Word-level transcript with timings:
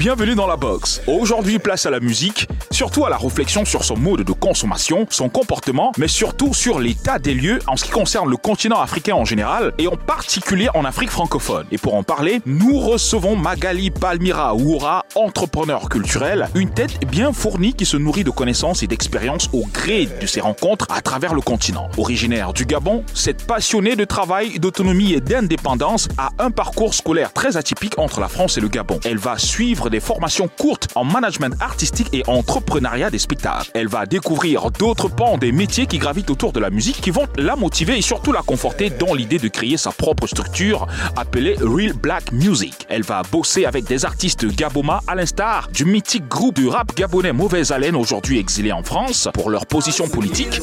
bienvenue 0.00 0.34
dans 0.34 0.46
la 0.46 0.56
box. 0.56 1.02
Aujourd'hui, 1.06 1.58
place 1.58 1.84
à 1.84 1.90
la 1.90 2.00
musique, 2.00 2.48
surtout 2.80 3.04
à 3.04 3.10
la 3.10 3.18
réflexion 3.18 3.66
sur 3.66 3.84
son 3.84 3.98
mode 3.98 4.22
de 4.22 4.32
consommation, 4.32 5.06
son 5.10 5.28
comportement, 5.28 5.92
mais 5.98 6.08
surtout 6.08 6.54
sur 6.54 6.78
l'état 6.78 7.18
des 7.18 7.34
lieux 7.34 7.58
en 7.66 7.76
ce 7.76 7.84
qui 7.84 7.90
concerne 7.90 8.30
le 8.30 8.38
continent 8.38 8.80
africain 8.80 9.16
en 9.16 9.26
général 9.26 9.74
et 9.76 9.86
en 9.86 9.96
particulier 9.96 10.70
en 10.72 10.86
Afrique 10.86 11.10
francophone. 11.10 11.66
Et 11.72 11.76
pour 11.76 11.92
en 11.92 12.02
parler, 12.04 12.40
nous 12.46 12.78
recevons 12.78 13.36
Magali 13.36 13.90
Palmira 13.90 14.54
Oura, 14.54 15.04
entrepreneur 15.14 15.90
culturel, 15.90 16.48
une 16.54 16.70
tête 16.70 17.06
bien 17.06 17.34
fournie 17.34 17.74
qui 17.74 17.84
se 17.84 17.98
nourrit 17.98 18.24
de 18.24 18.30
connaissances 18.30 18.82
et 18.82 18.86
d'expériences 18.86 19.50
au 19.52 19.66
gré 19.66 20.08
de 20.18 20.26
ses 20.26 20.40
rencontres 20.40 20.86
à 20.88 21.02
travers 21.02 21.34
le 21.34 21.42
continent. 21.42 21.90
Originaire 21.98 22.54
du 22.54 22.64
Gabon, 22.64 23.04
cette 23.12 23.46
passionnée 23.46 23.94
de 23.94 24.06
travail, 24.06 24.58
d'autonomie 24.58 25.12
et 25.12 25.20
d'indépendance 25.20 26.08
a 26.16 26.30
un 26.38 26.50
parcours 26.50 26.94
scolaire 26.94 27.34
très 27.34 27.58
atypique 27.58 27.98
entre 27.98 28.20
la 28.20 28.28
France 28.28 28.56
et 28.56 28.62
le 28.62 28.68
Gabon. 28.68 29.00
Elle 29.04 29.18
va 29.18 29.36
suivre 29.36 29.90
des 29.90 30.00
formations 30.00 30.48
courtes 30.48 30.88
en 30.94 31.04
management 31.04 31.54
artistique 31.60 32.08
et 32.14 32.22
entrepreneuriat 32.26 32.69
des 32.78 33.18
spectacles. 33.18 33.70
Elle 33.74 33.88
va 33.88 34.06
découvrir 34.06 34.70
d'autres 34.70 35.08
pans 35.08 35.38
des 35.38 35.50
métiers 35.50 35.86
qui 35.86 35.98
gravitent 35.98 36.30
autour 36.30 36.52
de 36.52 36.60
la 36.60 36.70
musique 36.70 37.00
qui 37.00 37.10
vont 37.10 37.26
la 37.36 37.56
motiver 37.56 37.98
et 37.98 38.02
surtout 38.02 38.32
la 38.32 38.42
conforter 38.42 38.90
dans 38.90 39.14
l'idée 39.14 39.38
de 39.38 39.48
créer 39.48 39.76
sa 39.76 39.90
propre 39.90 40.26
structure 40.26 40.86
appelée 41.16 41.56
Real 41.60 41.92
Black 41.94 42.32
Music. 42.32 42.86
Elle 42.88 43.02
va 43.02 43.22
bosser 43.30 43.64
avec 43.64 43.84
des 43.84 44.04
artistes 44.04 44.46
gaboma 44.46 45.02
à 45.06 45.14
l'instar 45.14 45.68
du 45.72 45.84
mythique 45.84 46.28
groupe 46.28 46.60
de 46.60 46.68
rap 46.68 46.94
gabonais 46.94 47.32
Mauvaise 47.32 47.72
Haleine 47.72 47.96
aujourd'hui 47.96 48.38
exilé 48.38 48.72
en 48.72 48.82
France 48.82 49.28
pour 49.34 49.50
leur 49.50 49.66
position 49.66 50.08
politique. 50.08 50.60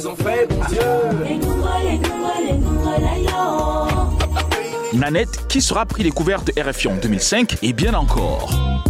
Nanette 4.93 5.47
qui 5.49 5.61
sera 5.61 5.85
pris 5.85 6.03
découverte 6.03 6.51
RFI 6.57 6.87
en 6.87 6.95
2005 6.95 7.57
et 7.61 7.73
bien 7.73 7.93
encore. 7.93 8.86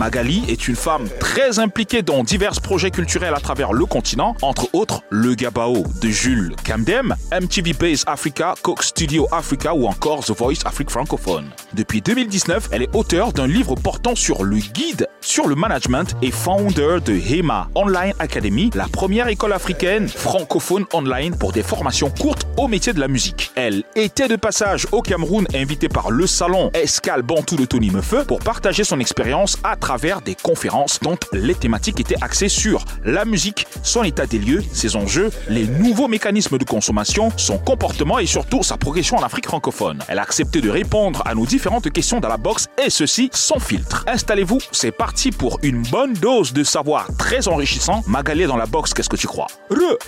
Magali 0.00 0.42
est 0.48 0.66
une 0.66 0.76
femme 0.76 1.10
très 1.20 1.58
impliquée 1.58 2.00
dans 2.00 2.24
divers 2.24 2.58
projets 2.62 2.90
culturels 2.90 3.34
à 3.34 3.38
travers 3.38 3.74
le 3.74 3.84
continent, 3.84 4.34
entre 4.40 4.74
autres 4.74 5.02
le 5.10 5.34
Gabao 5.34 5.84
de 6.00 6.08
Jules 6.08 6.56
Camdem, 6.64 7.14
MTV 7.30 7.74
Base 7.74 8.04
Africa, 8.06 8.54
Coke 8.62 8.82
Studio 8.82 9.28
Africa 9.30 9.74
ou 9.74 9.86
encore 9.86 10.24
The 10.24 10.30
Voice 10.30 10.64
Afrique 10.64 10.88
francophone. 10.88 11.50
Depuis 11.74 12.00
2019, 12.00 12.70
elle 12.72 12.80
est 12.80 12.96
auteure 12.96 13.34
d'un 13.34 13.46
livre 13.46 13.74
portant 13.74 14.14
sur 14.14 14.42
le 14.42 14.56
guide 14.56 15.06
sur 15.20 15.48
le 15.48 15.54
management 15.54 16.16
et 16.22 16.30
founder 16.30 16.98
de 17.04 17.12
HEMA 17.12 17.68
Online 17.74 18.12
Academy, 18.18 18.70
la 18.74 18.86
première 18.88 19.28
école 19.28 19.52
africaine 19.52 20.08
francophone 20.08 20.84
online 20.92 21.36
pour 21.36 21.52
des 21.52 21.62
formations 21.62 22.10
courtes 22.10 22.46
au 22.56 22.68
métier 22.68 22.92
de 22.92 23.00
la 23.00 23.08
musique. 23.08 23.52
Elle 23.54 23.84
était 23.94 24.28
de 24.28 24.36
passage 24.36 24.86
au 24.92 25.02
Cameroun 25.02 25.46
invitée 25.54 25.88
par 25.88 26.10
le 26.10 26.26
salon 26.26 26.70
Escale 26.74 27.22
Bantou 27.22 27.56
de 27.56 27.64
Tony 27.64 27.90
Meufeu 27.90 28.24
pour 28.24 28.40
partager 28.40 28.84
son 28.84 29.00
expérience 29.00 29.58
à 29.62 29.76
travers 29.76 30.22
des 30.22 30.34
conférences 30.34 31.00
dont 31.00 31.18
les 31.32 31.54
thématiques 31.54 32.00
étaient 32.00 32.22
axées 32.22 32.48
sur 32.48 32.84
la 33.04 33.24
musique, 33.24 33.66
son 33.82 34.04
état 34.04 34.26
des 34.26 34.38
lieux, 34.38 34.62
ses 34.72 34.96
enjeux, 34.96 35.30
les 35.48 35.66
nouveaux 35.66 36.08
mécanismes 36.08 36.58
de 36.58 36.64
consommation, 36.64 37.30
son 37.36 37.58
comportement 37.58 38.18
et 38.18 38.26
surtout 38.26 38.62
sa 38.62 38.76
progression 38.76 39.16
en 39.16 39.22
Afrique 39.22 39.46
francophone. 39.46 39.98
Elle 40.08 40.18
a 40.18 40.22
accepté 40.22 40.60
de 40.60 40.70
répondre 40.70 41.22
à 41.26 41.34
nos 41.34 41.46
différentes 41.46 41.90
questions 41.90 42.20
dans 42.20 42.28
la 42.28 42.36
box 42.36 42.68
et 42.84 42.90
ceci 42.90 43.30
sans 43.32 43.58
filtre. 43.58 44.04
Installez-vous, 44.06 44.58
c'est 44.72 44.92
parti 44.92 45.09
pour 45.36 45.58
une 45.62 45.82
bonne 45.90 46.14
dose 46.14 46.52
de 46.52 46.62
savoir 46.62 47.08
très 47.18 47.48
enrichissant. 47.48 48.02
Magalé 48.06 48.46
dans 48.46 48.56
la 48.56 48.66
box, 48.66 48.94
qu'est-ce 48.94 49.08
que 49.08 49.16
tu 49.16 49.26
crois? 49.26 49.48
Re 49.70 49.98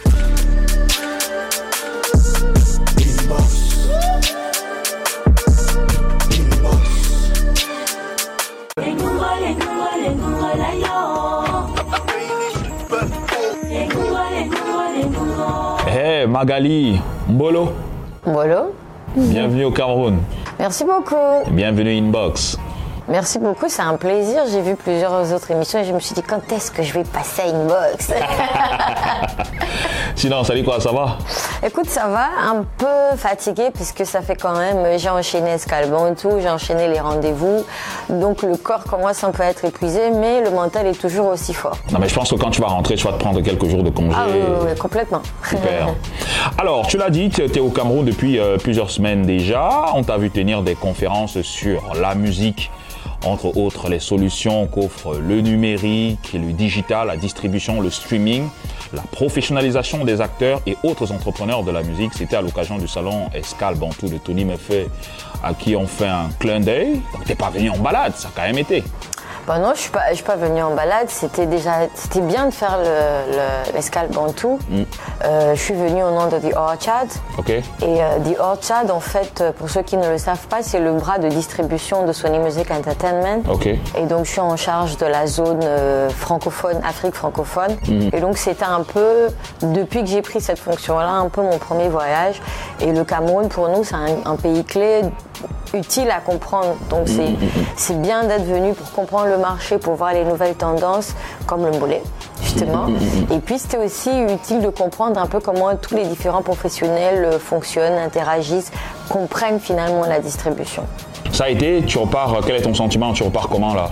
Hey 15.88 16.27
Magali, 16.27 17.00
Mbolo, 17.28 17.72
Mbolo. 18.27 18.75
bienvenue 19.16 19.65
au 19.65 19.71
Cameroun. 19.72 20.19
Merci 20.59 20.84
beaucoup. 20.84 21.50
Bienvenue 21.50 21.98
Inbox. 21.98 22.56
Merci 23.09 23.39
beaucoup, 23.39 23.69
c'est 23.69 23.83
un 23.83 23.97
plaisir. 23.97 24.43
J'ai 24.51 24.61
vu 24.61 24.77
plusieurs 24.77 25.33
autres 25.33 25.51
émissions 25.51 25.81
et 25.81 25.85
je 25.85 25.93
me 25.93 26.01
suis 26.01 26.15
dit 26.15 26.23
quand 26.23 26.41
est-ce 26.53 26.71
que 26.71 26.83
je 26.83 26.93
vais 26.93 27.05
passer 27.05 27.43
à 27.43 27.47
Inbox 27.47 28.13
Sinon, 30.15 30.45
salut 30.45 30.63
quoi, 30.63 30.81
ça 30.81 30.93
va? 30.93 31.19
Écoute, 31.67 31.89
ça 31.89 32.07
va, 32.07 32.27
un 32.49 32.65
peu 32.79 33.17
fatiguée 33.17 33.71
puisque 33.75 34.07
ça 34.07 34.23
fait 34.23 34.37
quand 34.37 34.57
même, 34.57 34.99
j'ai 34.99 35.09
enchaîné 35.09 35.51
Escalbon 35.51 36.13
et 36.13 36.15
tout, 36.15 36.39
j'ai 36.41 36.49
enchaîné 36.49 36.89
les 36.89 37.01
rendez-vous. 37.01 37.65
Donc 38.09 38.43
le 38.43 38.57
corps 38.57 38.85
commence 38.85 39.25
un 39.25 39.31
peu 39.31 39.43
à 39.43 39.47
être 39.47 39.65
épuisé, 39.65 40.11
mais 40.11 40.43
le 40.43 40.51
mental 40.51 40.87
est 40.87 41.01
toujours 41.01 41.27
aussi 41.27 41.55
fort. 41.55 41.79
Non 41.93 41.99
mais 41.99 42.09
je 42.09 42.15
pense 42.15 42.31
que 42.31 42.37
quand 42.37 42.51
tu 42.51 42.61
vas 42.61 42.69
rentrer, 42.69 42.95
tu 42.95 43.05
vas 43.05 43.13
te 43.13 43.19
prendre 43.19 43.41
quelques 43.41 43.67
jours 43.67 43.83
de 43.83 43.91
congé. 43.91 44.17
Ah 44.17 44.27
oui, 44.29 44.41
oui, 44.47 44.67
oui, 44.69 44.79
complètement. 44.79 45.23
Super. 45.49 45.89
Alors, 46.59 46.87
tu 46.87 46.97
l'as 46.97 47.11
dit, 47.11 47.31
tu 47.31 47.43
étais 47.43 47.61
au 47.61 47.71
Cameroun 47.71 48.05
depuis 48.05 48.39
euh, 48.39 48.59
plusieurs 48.59 48.91
semaines 48.91 49.23
déjà. 49.23 49.87
On 49.95 50.03
t'a 50.03 50.19
vu 50.19 50.31
tenir 50.31 50.63
des 50.63 50.75
conférences 50.75 51.41
sur 51.43 51.83
la 52.01 52.15
musique, 52.15 52.71
entre 53.25 53.56
autres 53.56 53.88
les 53.88 54.00
solutions 54.00 54.66
qu'offre 54.66 55.16
le 55.16 55.41
numérique, 55.41 56.33
le 56.34 56.53
digital, 56.53 57.09
la 57.09 57.16
distribution, 57.16 57.81
le 57.81 57.91
streaming, 57.91 58.49
la 58.93 59.03
professionnalisation 59.03 60.05
des 60.05 60.21
acteurs 60.21 60.60
et 60.66 60.77
autres 60.83 61.12
entrepreneurs 61.12 61.62
de 61.62 61.71
la 61.71 61.83
musique. 61.83 62.12
C'était 62.15 62.37
à 62.37 62.43
l'occasion 62.43 62.78
du 62.78 62.88
salon 62.88 63.31
Escale 63.34 63.77
Bantou 63.77 64.09
de 64.09 64.19
Tony 64.19 64.44
Meffet, 64.44 64.88
à 65.43 65.55
qui 65.55 65.77
on 65.77 65.87
fait 65.87 66.09
un 66.09 66.28
clin 66.38 66.60
d'œil. 66.60 67.00
Donc, 67.12 67.25
t'es 67.25 67.34
pas 67.34 67.50
venu 67.50 67.71
en 67.71 67.78
balade, 67.78 68.15
ça 68.16 68.28
a 68.28 68.31
quand 68.34 68.43
même 68.43 68.59
été. 68.59 68.83
Bah 69.47 69.58
non, 69.58 69.72
je 69.75 69.80
suis 69.80 69.91
pas, 69.91 70.10
je 70.10 70.14
suis 70.14 70.25
pas 70.25 70.36
venue 70.36 70.62
en 70.62 70.75
balade. 70.75 71.08
C'était 71.08 71.47
déjà, 71.47 71.72
c'était 71.94 72.20
bien 72.20 72.47
de 72.47 72.53
faire 72.53 72.78
le- 72.78 73.32
le- 73.32 73.72
l'escale 73.75 74.08
Bantou. 74.08 74.58
Euh, 75.25 75.54
je 75.54 75.60
suis 75.60 75.75
venue 75.75 76.03
au 76.04 76.10
nom 76.10 76.26
de 76.28 76.38
The 76.38 76.54
Orchard. 76.56 77.06
Et 77.82 78.00
euh, 78.03 78.19
The 78.25 78.38
Orchard, 78.38 78.84
en 78.94 79.00
fait, 79.00 79.41
euh, 79.41 79.50
pour 79.53 79.69
ceux 79.69 79.82
qui 79.82 79.97
ne 79.97 80.08
le 80.08 80.19
savent 80.19 80.47
pas, 80.47 80.62
c'est 80.62 80.78
le 80.78 80.92
bras 80.92 81.19
de 81.19 81.28
distribution 81.28 82.04
de 82.06 82.12
Sony 82.12 82.38
Music 82.38 82.70
Entertainment. 82.70 83.42
Et 83.97 84.06
donc, 84.06 84.26
je 84.26 84.30
suis 84.30 84.41
en 84.41 84.56
charge 84.56 84.97
de 84.97 85.06
la 85.06 85.26
zone 85.26 85.60
euh, 85.64 86.09
francophone, 86.10 86.80
Afrique 86.88 87.14
francophone. 87.14 87.76
Et 88.12 88.20
donc, 88.20 88.38
c'était 88.38 88.64
un 88.64 88.82
peu, 88.82 89.26
depuis 89.62 90.03
que 90.04 90.09
j'ai 90.09 90.22
pris 90.22 90.41
cette 90.41 90.59
fonction-là, 90.60 91.09
un 91.09 91.28
peu 91.28 91.42
mon 91.42 91.59
premier 91.59 91.88
voyage. 91.88 92.41
Et 92.80 92.92
le 92.92 93.03
Cameroun, 93.04 93.48
pour 93.48 93.69
nous, 93.69 93.82
c'est 93.82 93.94
un, 93.97 94.06
un 94.24 94.36
pays 94.36 94.64
clé 94.64 95.03
utile 95.75 96.10
à 96.10 96.21
comprendre. 96.21 96.75
Donc, 96.91 97.09
c'est 97.09 97.34
c'est 97.77 98.00
bien 98.00 98.25
d'être 98.25 98.44
venu 98.44 98.75
pour 98.75 98.91
comprendre 98.93 99.27
le 99.27 99.38
marché, 99.38 99.78
pour 99.78 99.94
voir 99.94 100.12
les 100.12 100.25
nouvelles 100.25 100.55
tendances, 100.55 101.15
comme 101.47 101.65
le 101.65 101.78
mollet, 101.78 102.03
justement. 102.43 102.87
Et 103.31 103.38
puis, 103.38 103.59
c'était 103.59 103.78
aussi 103.78 104.10
utile 104.10 104.60
de 104.60 104.69
comprendre 104.69 105.21
un 105.21 105.27
peu 105.27 105.41
comment 105.41 105.75
tous 105.77 105.94
les 105.94 106.05
différents 106.05 106.43
professionnels 106.43 107.25
euh, 107.25 107.38
fonctionnent, 107.38 107.99
interagissent, 107.99 108.71
comprennent 109.09 109.60
finalement 109.60 110.05
la 110.06 110.19
distribution. 110.21 110.84
Ça 111.33 111.44
a 111.44 111.49
été, 111.49 111.83
tu 111.87 111.99
repars, 111.99 112.41
quel 112.44 112.56
est 112.56 112.62
ton 112.62 112.75
sentiment? 112.75 113.12
Tu 113.12 113.22
repars 113.22 113.49
comment 113.49 113.75
là? 113.75 113.91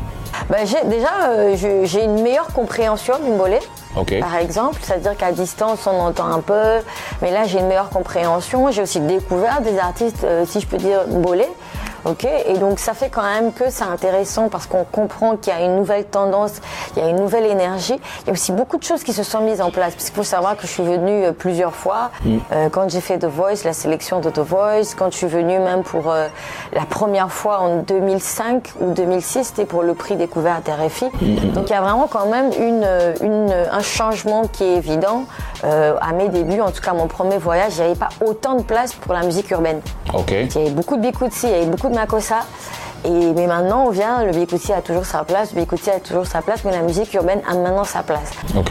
Ben, 0.48 0.66
déjà, 0.84 1.08
euh, 1.28 1.56
j'ai 1.84 2.04
une 2.04 2.22
meilleure 2.22 2.48
compréhension 2.48 3.14
du 3.24 3.30
mollet. 3.30 3.60
Par 4.20 4.36
exemple, 4.36 4.78
c'est-à-dire 4.82 5.16
qu'à 5.16 5.32
distance, 5.32 5.86
on 5.86 5.98
entend 6.00 6.26
un 6.26 6.40
peu, 6.40 6.78
mais 7.22 7.32
là, 7.32 7.44
j'ai 7.44 7.58
une 7.58 7.66
meilleure 7.66 7.90
compréhension. 7.90 8.70
J'ai 8.70 8.82
aussi 8.82 9.00
découvert 9.00 9.60
des 9.62 9.78
artistes, 9.78 10.24
euh, 10.24 10.44
si 10.46 10.60
je 10.60 10.66
peux 10.66 10.76
dire, 10.76 11.06
bolés. 11.08 11.48
Ok, 12.04 12.24
et 12.24 12.58
donc 12.58 12.78
ça 12.78 12.94
fait 12.94 13.10
quand 13.10 13.22
même 13.22 13.52
que 13.52 13.64
c'est 13.68 13.84
intéressant 13.84 14.48
parce 14.48 14.66
qu'on 14.66 14.84
comprend 14.84 15.36
qu'il 15.36 15.52
y 15.52 15.56
a 15.56 15.60
une 15.64 15.76
nouvelle 15.76 16.04
tendance, 16.04 16.52
il 16.96 17.02
y 17.02 17.06
a 17.06 17.10
une 17.10 17.16
nouvelle 17.16 17.46
énergie. 17.46 18.00
Il 18.22 18.26
y 18.28 18.30
a 18.30 18.32
aussi 18.32 18.52
beaucoup 18.52 18.78
de 18.78 18.84
choses 18.84 19.02
qui 19.02 19.12
se 19.12 19.22
sont 19.22 19.40
mises 19.40 19.60
en 19.60 19.70
place. 19.70 19.94
Parce 19.94 20.06
qu'il 20.06 20.14
faut 20.14 20.22
savoir 20.22 20.56
que 20.56 20.62
je 20.62 20.72
suis 20.72 20.82
venue 20.82 21.24
euh, 21.24 21.32
plusieurs 21.32 21.74
fois. 21.74 22.10
Euh, 22.26 22.68
quand 22.70 22.88
j'ai 22.88 23.00
fait 23.00 23.18
The 23.18 23.26
Voice, 23.26 23.64
la 23.64 23.72
sélection 23.72 24.20
de 24.20 24.30
The 24.30 24.38
Voice, 24.38 24.94
quand 24.96 25.10
je 25.12 25.16
suis 25.16 25.26
venue 25.26 25.58
même 25.58 25.82
pour 25.82 26.10
euh, 26.10 26.28
la 26.72 26.86
première 26.86 27.30
fois 27.30 27.60
en 27.60 27.76
2005 27.82 28.72
ou 28.80 28.92
2006, 28.92 29.44
c'était 29.44 29.64
pour 29.64 29.82
le 29.82 29.94
prix 29.94 30.16
découverte 30.16 30.68
RFI. 30.68 31.06
Donc 31.54 31.68
il 31.68 31.70
y 31.70 31.74
a 31.74 31.80
vraiment 31.80 32.06
quand 32.06 32.26
même 32.26 32.50
une, 32.58 32.82
euh, 32.84 33.14
une, 33.20 33.52
un 33.52 33.82
changement 33.82 34.46
qui 34.46 34.64
est 34.64 34.76
évident. 34.76 35.24
Euh, 35.64 35.94
à 36.00 36.12
mes 36.12 36.28
débuts, 36.28 36.60
en 36.60 36.70
tout 36.70 36.80
cas 36.80 36.94
mon 36.94 37.06
premier 37.06 37.36
voyage, 37.36 37.74
il 37.76 37.80
n'y 37.80 37.86
avait 37.88 37.98
pas 37.98 38.08
autant 38.24 38.54
de 38.54 38.62
place 38.62 38.94
pour 38.94 39.12
la 39.12 39.22
musique 39.22 39.50
urbaine. 39.50 39.80
Ok. 40.14 40.32
Il 40.32 40.54
y 40.54 40.58
avait 40.66 40.70
beaucoup 40.70 40.96
de 40.96 41.02
Bikutsi, 41.02 41.46
il 41.46 41.50
y 41.50 41.54
avait 41.54 41.66
beaucoup 41.66 41.88
de 41.88 41.94
Makossa. 41.94 42.40
Et, 43.02 43.08
mais 43.08 43.46
maintenant, 43.46 43.86
on 43.86 43.90
vient, 43.90 44.24
le 44.24 44.32
Bikutsi 44.32 44.74
a 44.74 44.82
toujours 44.82 45.06
sa 45.06 45.24
place, 45.24 45.54
le 45.54 45.60
Bikutsi 45.62 45.88
a 45.88 46.00
toujours 46.00 46.26
sa 46.26 46.42
place, 46.42 46.64
mais 46.66 46.72
la 46.72 46.82
musique 46.82 47.12
urbaine 47.14 47.40
a 47.48 47.54
maintenant 47.54 47.84
sa 47.84 48.02
place. 48.02 48.30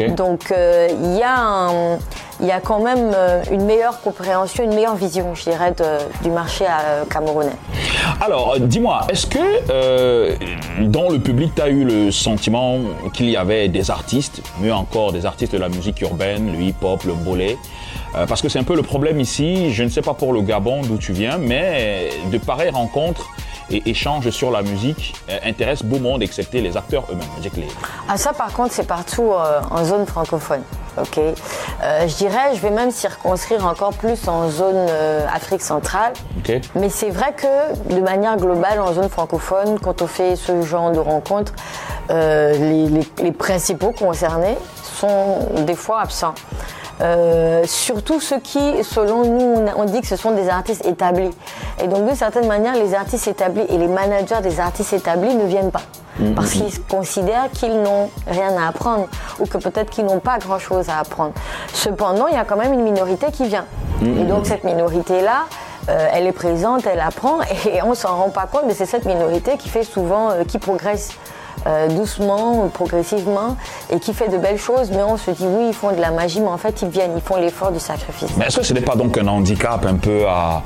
Donc, 0.09 0.51
euh, 0.51 0.88
il 0.91 1.18
y 1.18 1.24
a 1.24 1.36
un- 1.39 1.97
il 2.39 2.45
y 2.45 2.51
a 2.51 2.59
quand 2.62 2.80
même 2.80 3.12
euh, 3.15 3.41
une 3.51 3.65
meilleure 3.65 4.00
compréhension, 4.01 4.63
une 4.63 4.75
meilleure 4.75 4.95
vision, 4.95 5.33
je 5.33 5.44
dirais, 5.50 5.74
du 6.21 6.30
marché 6.30 6.65
euh, 6.69 7.03
camerounais. 7.09 7.56
Alors, 8.21 8.56
dis-moi, 8.59 9.01
est-ce 9.09 9.25
que 9.25 10.83
dans 10.83 11.09
le 11.09 11.19
public, 11.19 11.53
tu 11.56 11.62
as 11.63 11.69
eu 11.69 11.83
le 11.83 12.12
sentiment 12.12 12.77
qu'il 13.13 13.30
y 13.31 13.35
avait 13.38 13.68
des 13.68 13.89
artistes, 13.89 14.42
mieux 14.62 14.74
encore 14.74 15.12
des 15.12 15.25
artistes 15.25 15.53
de 15.53 15.57
la 15.57 15.69
musique 15.69 16.00
urbaine, 16.01 16.51
le 16.53 16.59
hip-hop, 16.62 17.03
le 17.03 17.13
bolé 18.13 18.25
parce 18.27 18.41
que 18.41 18.50
c'est 18.50 18.59
un 18.59 18.63
peu 18.63 18.75
le 18.75 18.83
problème 18.83 19.19
ici, 19.19 19.73
je 19.73 19.83
ne 19.83 19.89
sais 19.89 20.01
pas 20.01 20.13
pour 20.13 20.33
le 20.33 20.41
Gabon 20.41 20.81
d'où 20.81 20.97
tu 20.97 21.13
viens, 21.13 21.38
mais 21.38 22.09
de 22.31 22.38
pareilles 22.38 22.71
rencontres 22.71 23.29
et 23.71 23.89
échanges 23.89 24.29
sur 24.29 24.51
la 24.51 24.61
musique 24.61 25.15
euh, 25.29 25.38
intéressent 25.45 25.88
beau 25.88 26.00
monde, 26.00 26.23
excepté 26.23 26.61
les 26.61 26.75
acteurs 26.77 27.06
eux-mêmes. 27.11 27.27
Les... 27.56 27.67
Ah, 28.07 28.17
ça, 28.17 28.33
par 28.33 28.51
contre, 28.53 28.73
c'est 28.73 28.88
partout 28.88 29.31
euh, 29.31 29.61
en 29.69 29.83
zone 29.85 30.06
francophone. 30.06 30.61
Ok? 30.97 31.17
Euh, 31.17 32.07
je 32.07 32.15
dirais, 32.15 32.56
je 32.56 32.59
vais 32.59 32.71
même 32.71 32.91
circonscrire 32.91 33.65
encore 33.65 33.94
plus 33.94 34.27
en 34.27 34.50
zone 34.50 34.89
Afrique 35.33 35.61
centrale. 35.61 36.13
Mais 36.75 36.89
c'est 36.89 37.09
vrai 37.09 37.33
que 37.33 37.94
de 37.94 38.01
manière 38.01 38.38
globale, 38.38 38.79
en 38.81 38.94
zone 38.94 39.09
francophone, 39.09 39.79
quand 39.79 40.01
on 40.01 40.07
fait 40.07 40.35
ce 40.35 40.61
genre 40.63 40.91
de 40.91 41.00
rencontres, 41.00 41.53
les, 42.09 42.88
les 43.21 43.31
principaux 43.31 43.91
concernés 43.91 44.57
sont 44.83 45.38
des 45.65 45.75
fois 45.75 46.01
absents. 46.01 46.33
Euh, 47.01 47.63
surtout 47.65 48.19
ceux 48.19 48.39
qui, 48.39 48.83
selon 48.83 49.23
nous, 49.23 49.65
on, 49.77 49.85
dit 49.85 50.01
que 50.01 50.07
ce 50.07 50.15
sont 50.15 50.31
des 50.31 50.49
artistes 50.49 50.85
établis. 50.85 51.29
Et 51.81 51.87
donc, 51.87 52.05
d'une 52.05 52.15
certaine 52.15 52.47
manière, 52.47 52.73
les 52.75 52.93
artistes 52.93 53.27
établis 53.27 53.63
et 53.69 53.77
les 53.77 53.87
managers 53.87 54.41
des 54.43 54.59
artistes 54.59 54.93
établis 54.93 55.33
ne 55.33 55.45
viennent 55.45 55.71
pas. 55.71 55.81
Mm-hmm. 56.19 56.33
Parce 56.33 56.51
qu'ils 56.51 56.83
considèrent 56.83 57.49
qu'ils 57.53 57.81
n'ont 57.81 58.09
rien 58.27 58.57
à 58.57 58.67
apprendre 58.67 59.07
ou 59.39 59.45
que 59.45 59.57
peut-être 59.57 59.89
qu'ils 59.89 60.05
n'ont 60.05 60.19
pas 60.19 60.37
grand-chose 60.39 60.89
à 60.89 60.99
apprendre. 60.99 61.31
Cependant, 61.73 62.27
il 62.27 62.33
y 62.33 62.37
a 62.37 62.43
quand 62.43 62.57
même 62.57 62.73
une 62.73 62.83
minorité 62.83 63.27
qui 63.31 63.47
vient. 63.47 63.65
Mm-hmm. 64.01 64.19
Et 64.19 64.23
donc, 64.25 64.45
cette 64.45 64.65
minorité-là, 64.65 65.45
euh, 65.87 66.07
elle 66.11 66.27
est 66.27 66.33
présente, 66.33 66.85
elle 66.85 66.99
apprend 66.99 67.39
et 67.65 67.81
on 67.81 67.93
s'en 67.95 68.15
rend 68.17 68.29
pas 68.29 68.47
compte, 68.47 68.63
mais 68.67 68.73
c'est 68.73 68.85
cette 68.85 69.05
minorité 69.05 69.57
qui 69.57 69.69
fait 69.69 69.83
souvent, 69.83 70.31
euh, 70.31 70.43
qui 70.43 70.59
progresse 70.59 71.11
doucement, 71.89 72.67
progressivement, 72.73 73.57
et 73.89 74.00
qui 74.00 74.13
fait 74.13 74.29
de 74.29 74.38
belles 74.38 74.57
choses, 74.57 74.91
mais 74.91 75.03
on 75.03 75.17
se 75.17 75.31
dit 75.31 75.45
oui, 75.45 75.67
ils 75.69 75.73
font 75.73 75.91
de 75.91 76.01
la 76.01 76.11
magie, 76.11 76.41
mais 76.41 76.47
en 76.47 76.57
fait, 76.57 76.81
ils 76.81 76.89
viennent, 76.89 77.11
ils 77.15 77.21
font 77.21 77.35
l'effort 77.35 77.71
du 77.71 77.79
sacrifice. 77.79 78.29
Mais 78.38 78.45
est-ce 78.45 78.57
que 78.57 78.65
ce 78.65 78.73
n'est 78.73 78.81
pas 78.81 78.95
donc 78.95 79.17
un 79.17 79.27
handicap 79.27 79.85
un 79.85 79.95
peu 79.95 80.25
à, 80.27 80.61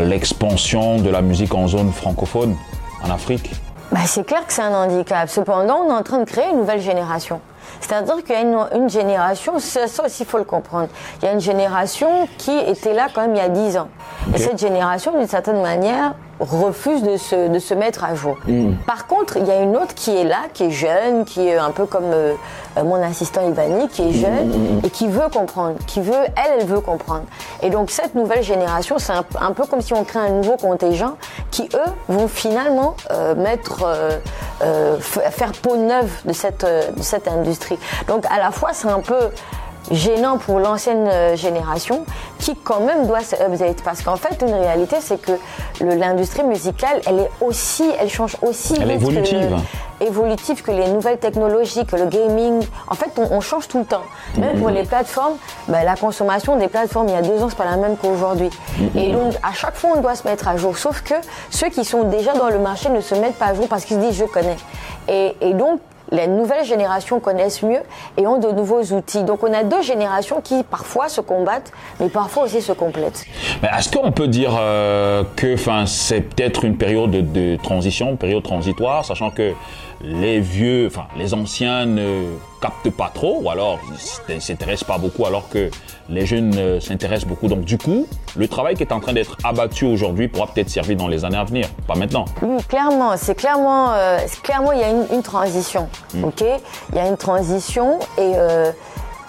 l'expansion 0.00 0.96
de 0.96 1.10
la 1.10 1.20
musique 1.20 1.54
en 1.54 1.68
zone 1.68 1.92
francophone 1.92 2.56
en 3.04 3.10
Afrique? 3.10 3.50
Bah, 3.92 4.00
C'est 4.06 4.24
clair 4.24 4.46
que 4.46 4.52
c'est 4.52 4.62
un 4.62 4.74
handicap. 4.74 5.28
Cependant, 5.28 5.80
on 5.86 5.90
est 5.90 5.98
en 5.98 6.02
train 6.02 6.18
de 6.18 6.24
créer 6.24 6.50
une 6.50 6.58
nouvelle 6.58 6.80
génération. 6.80 7.40
C'est-à-dire 7.80 8.16
qu'il 8.24 8.34
y 8.34 8.38
a 8.38 8.76
une, 8.76 8.88
génération, 8.88 9.58
ça, 9.58 9.84
aussi 10.04 10.22
il 10.22 10.26
faut 10.26 10.38
le 10.38 10.44
comprendre, 10.44 10.88
il 11.20 11.26
y 11.26 11.28
a 11.28 11.32
une 11.32 11.40
génération 11.40 12.28
qui 12.38 12.56
était 12.56 12.92
là 12.92 13.08
quand 13.14 13.22
même 13.22 13.34
il 13.34 13.38
y 13.38 13.44
a 13.44 13.48
10 13.48 13.76
ans. 13.76 13.88
Et 14.34 14.38
cette 14.38 14.58
génération, 14.58 15.12
d'une 15.16 15.28
certaine 15.28 15.60
manière, 15.60 16.14
refuse 16.40 17.02
de 17.02 17.16
se, 17.16 17.48
de 17.48 17.58
se 17.58 17.74
mettre 17.74 18.04
à 18.04 18.14
jour. 18.14 18.36
Hmm. 18.46 18.74
Par 18.86 19.06
contre, 19.06 19.36
il 19.36 19.46
y 19.46 19.50
a 19.50 19.60
une 19.60 19.76
autre 19.76 19.94
qui 19.94 20.16
est 20.16 20.24
là, 20.24 20.42
qui 20.52 20.64
est 20.64 20.70
jeune, 20.70 21.24
qui 21.24 21.46
est 21.48 21.56
un 21.56 21.70
peu 21.70 21.86
comme 21.86 22.12
euh, 22.12 22.34
euh, 22.76 22.84
mon 22.84 23.02
assistant 23.02 23.48
Ivani, 23.48 23.88
qui 23.88 24.02
est 24.02 24.06
hmm, 24.06 24.12
jeune 24.12 24.48
hmm, 24.48 24.80
et 24.84 24.90
qui 24.90 25.08
veut 25.08 25.28
comprendre, 25.32 25.76
qui 25.86 26.00
veut, 26.00 26.14
elle, 26.14 26.60
elle 26.60 26.66
veut 26.66 26.80
comprendre. 26.80 27.24
Et 27.62 27.70
donc 27.70 27.90
cette 27.90 28.14
nouvelle 28.14 28.42
génération, 28.42 28.98
c'est 28.98 29.12
un, 29.12 29.52
peu 29.52 29.64
comme 29.66 29.80
si 29.80 29.92
on 29.94 30.04
crée 30.04 30.20
un 30.20 30.30
nouveau 30.30 30.56
contingent 30.56 31.16
qui, 31.50 31.68
eux, 31.74 31.92
vont 32.08 32.28
finalement 32.28 32.94
euh, 33.10 33.34
mettre, 33.34 33.84
faire 35.30 35.52
peau 35.62 35.76
neuve 35.76 36.10
de 36.24 36.32
cette, 36.32 36.64
de 36.64 37.02
cette 37.02 37.28
industrie. 37.28 37.78
Donc 38.06 38.24
à 38.30 38.38
la 38.38 38.50
fois, 38.50 38.70
c'est 38.72 38.88
un 38.88 39.00
peu 39.00 39.30
gênant 39.90 40.38
pour 40.38 40.58
l'ancienne 40.58 41.08
euh, 41.08 41.36
génération 41.36 42.04
qui 42.38 42.56
quand 42.56 42.80
même 42.80 43.06
doit 43.06 43.20
se 43.20 43.34
update. 43.36 43.82
Parce 43.82 44.02
qu'en 44.02 44.16
fait 44.16 44.42
une 44.42 44.54
réalité 44.54 44.96
c'est 45.00 45.20
que 45.20 45.32
l'industrie 45.80 46.44
musicale 46.44 47.00
elle 47.06 47.20
est 47.20 47.30
aussi 47.40 47.84
elle 48.00 48.10
change 48.10 48.36
aussi 48.42 48.74
elle 48.80 48.90
est 48.90 48.94
évolutive 48.94 49.56
que, 50.00 50.04
évolutive. 50.04 50.62
que 50.62 50.70
les 50.70 50.88
nouvelles 50.88 51.18
technologies 51.18 51.86
que 51.86 51.96
le 51.96 52.06
gaming. 52.06 52.66
En 52.88 52.94
fait 52.94 53.10
on, 53.16 53.40
change 53.40 53.68
tout 53.68 53.78
le 53.78 53.84
temps. 53.84 54.02
Même 54.38 54.58
pour 54.58 54.70
les 54.70 54.84
plateformes 54.84 55.36
ben, 55.68 55.84
la 55.84 55.96
consommation 55.96 56.56
des 56.56 56.68
plateformes 56.68 57.08
il 57.08 57.14
y 57.14 57.18
a 57.18 57.22
deux 57.22 57.42
ans 57.42 57.48
c'est 57.48 57.58
pas 57.58 57.64
la 57.64 57.76
même 57.76 57.96
qu'aujourd'hui. 57.96 58.50
Et 58.94 59.12
donc 59.12 59.34
à 59.42 59.52
chaque 59.52 59.76
fois 59.76 59.90
on 59.96 60.00
doit 60.00 60.14
se 60.14 60.26
mettre 60.26 60.48
à 60.48 60.56
jour. 60.56 60.76
Sauf 60.76 61.02
que 61.02 61.14
ceux 61.50 61.68
qui 61.68 61.84
sont 61.84 62.04
déjà 62.04 62.34
dans 62.34 62.48
le 62.48 62.58
marché 62.58 62.88
ne 62.90 63.00
se 63.00 63.14
mettent 63.14 63.38
pas 63.38 63.46
à 63.46 63.54
jour 63.54 63.68
parce 63.68 63.84
qu'ils 63.84 63.96
se 63.96 64.06
disent 64.06 64.18
je 64.18 64.24
connais. 64.24 64.56
Et, 65.08 65.36
et 65.40 65.54
donc 65.54 65.80
les 66.10 66.26
nouvelles 66.26 66.64
générations 66.64 67.20
connaissent 67.20 67.62
mieux 67.62 67.82
et 68.16 68.26
ont 68.26 68.38
de 68.38 68.50
nouveaux 68.50 68.82
outils. 68.82 69.24
Donc 69.24 69.42
on 69.42 69.52
a 69.52 69.64
deux 69.64 69.82
générations 69.82 70.40
qui 70.40 70.62
parfois 70.62 71.08
se 71.08 71.20
combattent, 71.20 71.72
mais 72.00 72.08
parfois 72.08 72.44
aussi 72.44 72.62
se 72.62 72.72
complètent. 72.72 73.24
Est-ce 73.62 73.90
qu'on 73.90 74.12
peut 74.12 74.28
dire 74.28 74.56
euh, 74.58 75.24
que 75.36 75.56
c'est 75.86 76.20
peut-être 76.20 76.64
une 76.64 76.76
période 76.76 77.10
de, 77.10 77.56
transition, 77.56 78.10
une 78.10 78.18
période 78.18 78.42
transitoire, 78.42 79.04
sachant 79.04 79.30
que 79.30 79.52
les 80.00 80.40
vieux, 80.40 80.86
enfin 80.86 81.06
les 81.16 81.34
anciens 81.34 81.86
ne 81.86 82.36
captent 82.60 82.90
pas 82.90 83.10
trop, 83.12 83.40
ou 83.42 83.50
alors 83.50 83.78
ne 84.28 84.38
s'intéressent 84.38 84.86
pas 84.86 84.98
beaucoup, 84.98 85.26
alors 85.26 85.48
que 85.48 85.70
les 86.08 86.26
jeunes 86.26 86.54
euh, 86.56 86.80
s'intéressent 86.80 87.28
beaucoup. 87.28 87.48
Donc 87.48 87.62
du 87.62 87.78
coup, 87.78 88.06
le 88.36 88.48
travail 88.48 88.74
qui 88.74 88.82
est 88.82 88.92
en 88.92 89.00
train 89.00 89.12
d'être 89.12 89.36
abattu 89.44 89.84
aujourd'hui 89.84 90.28
pourra 90.28 90.46
peut-être 90.46 90.70
servir 90.70 90.96
dans 90.96 91.08
les 91.08 91.24
années 91.24 91.36
à 91.36 91.44
venir, 91.44 91.68
pas 91.86 91.94
maintenant. 91.94 92.24
Oui, 92.42 92.62
clairement, 92.68 93.16
c'est 93.16 93.34
clairement, 93.34 93.92
euh, 93.92 94.18
clairement 94.42 94.72
il 94.72 94.80
y 94.80 94.84
a 94.84 94.90
une, 94.90 95.22
transition, 95.22 95.88
hmm. 96.14 96.24
ok? 96.24 96.44
Il 96.90 96.96
y 96.96 96.98
a 96.98 97.08
une 97.08 97.16
transition 97.16 97.98
et 98.16 98.32
euh, 98.34 98.70